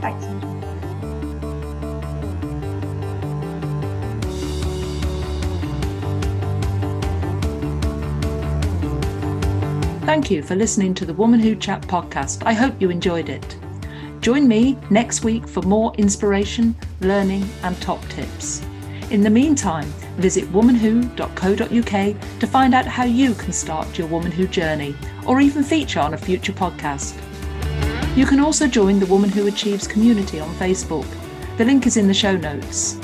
Thanks. 0.00 0.55
Thank 10.06 10.30
you 10.30 10.40
for 10.40 10.54
listening 10.54 10.94
to 10.94 11.04
the 11.04 11.14
Woman 11.14 11.40
Who 11.40 11.56
Chat 11.56 11.82
podcast. 11.82 12.44
I 12.46 12.52
hope 12.52 12.80
you 12.80 12.90
enjoyed 12.90 13.28
it. 13.28 13.56
Join 14.20 14.46
me 14.46 14.78
next 14.88 15.24
week 15.24 15.48
for 15.48 15.62
more 15.62 15.92
inspiration, 15.96 16.76
learning, 17.00 17.44
and 17.64 17.76
top 17.82 18.00
tips. 18.08 18.62
In 19.10 19.20
the 19.22 19.30
meantime, 19.30 19.88
visit 20.16 20.44
womanwho.co.uk 20.52 22.38
to 22.38 22.46
find 22.46 22.72
out 22.72 22.86
how 22.86 23.02
you 23.02 23.34
can 23.34 23.52
start 23.52 23.98
your 23.98 24.06
Woman 24.06 24.30
Who 24.30 24.46
journey 24.46 24.94
or 25.26 25.40
even 25.40 25.64
feature 25.64 25.98
on 25.98 26.14
a 26.14 26.18
future 26.18 26.52
podcast. 26.52 27.20
You 28.16 28.26
can 28.26 28.38
also 28.38 28.68
join 28.68 29.00
the 29.00 29.06
Woman 29.06 29.30
Who 29.30 29.48
Achieves 29.48 29.88
community 29.88 30.38
on 30.38 30.54
Facebook. 30.54 31.08
The 31.56 31.64
link 31.64 31.84
is 31.84 31.96
in 31.96 32.06
the 32.06 32.14
show 32.14 32.36
notes. 32.36 32.96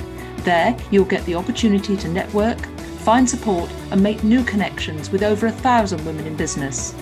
There, 0.44 0.76
you'll 0.92 1.04
get 1.06 1.24
the 1.24 1.34
opportunity 1.34 1.96
to 1.96 2.06
network, 2.06 2.58
find 3.02 3.28
support, 3.28 3.70
and 3.90 4.02
make 4.02 4.24
new 4.24 4.42
connections 4.44 5.10
with 5.10 5.22
over 5.22 5.46
a 5.46 5.52
thousand 5.52 6.04
women 6.04 6.26
in 6.26 6.36
business. 6.36 6.94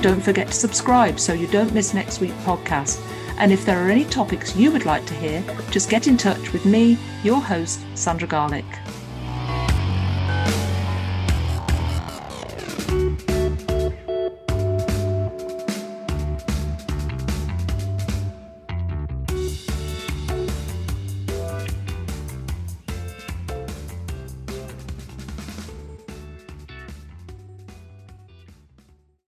Don't 0.00 0.22
forget 0.22 0.48
to 0.48 0.52
subscribe 0.52 1.20
so 1.20 1.32
you 1.32 1.46
don't 1.46 1.72
miss 1.72 1.94
next 1.94 2.20
week's 2.20 2.34
podcast. 2.44 3.00
And 3.38 3.52
if 3.52 3.64
there 3.64 3.84
are 3.84 3.90
any 3.90 4.04
topics 4.04 4.56
you 4.56 4.70
would 4.72 4.84
like 4.84 5.06
to 5.06 5.14
hear, 5.14 5.44
just 5.70 5.88
get 5.88 6.06
in 6.06 6.16
touch 6.16 6.52
with 6.52 6.64
me, 6.64 6.98
your 7.22 7.40
host, 7.40 7.80
Sandra 7.94 8.26
Garlick. 8.26 8.81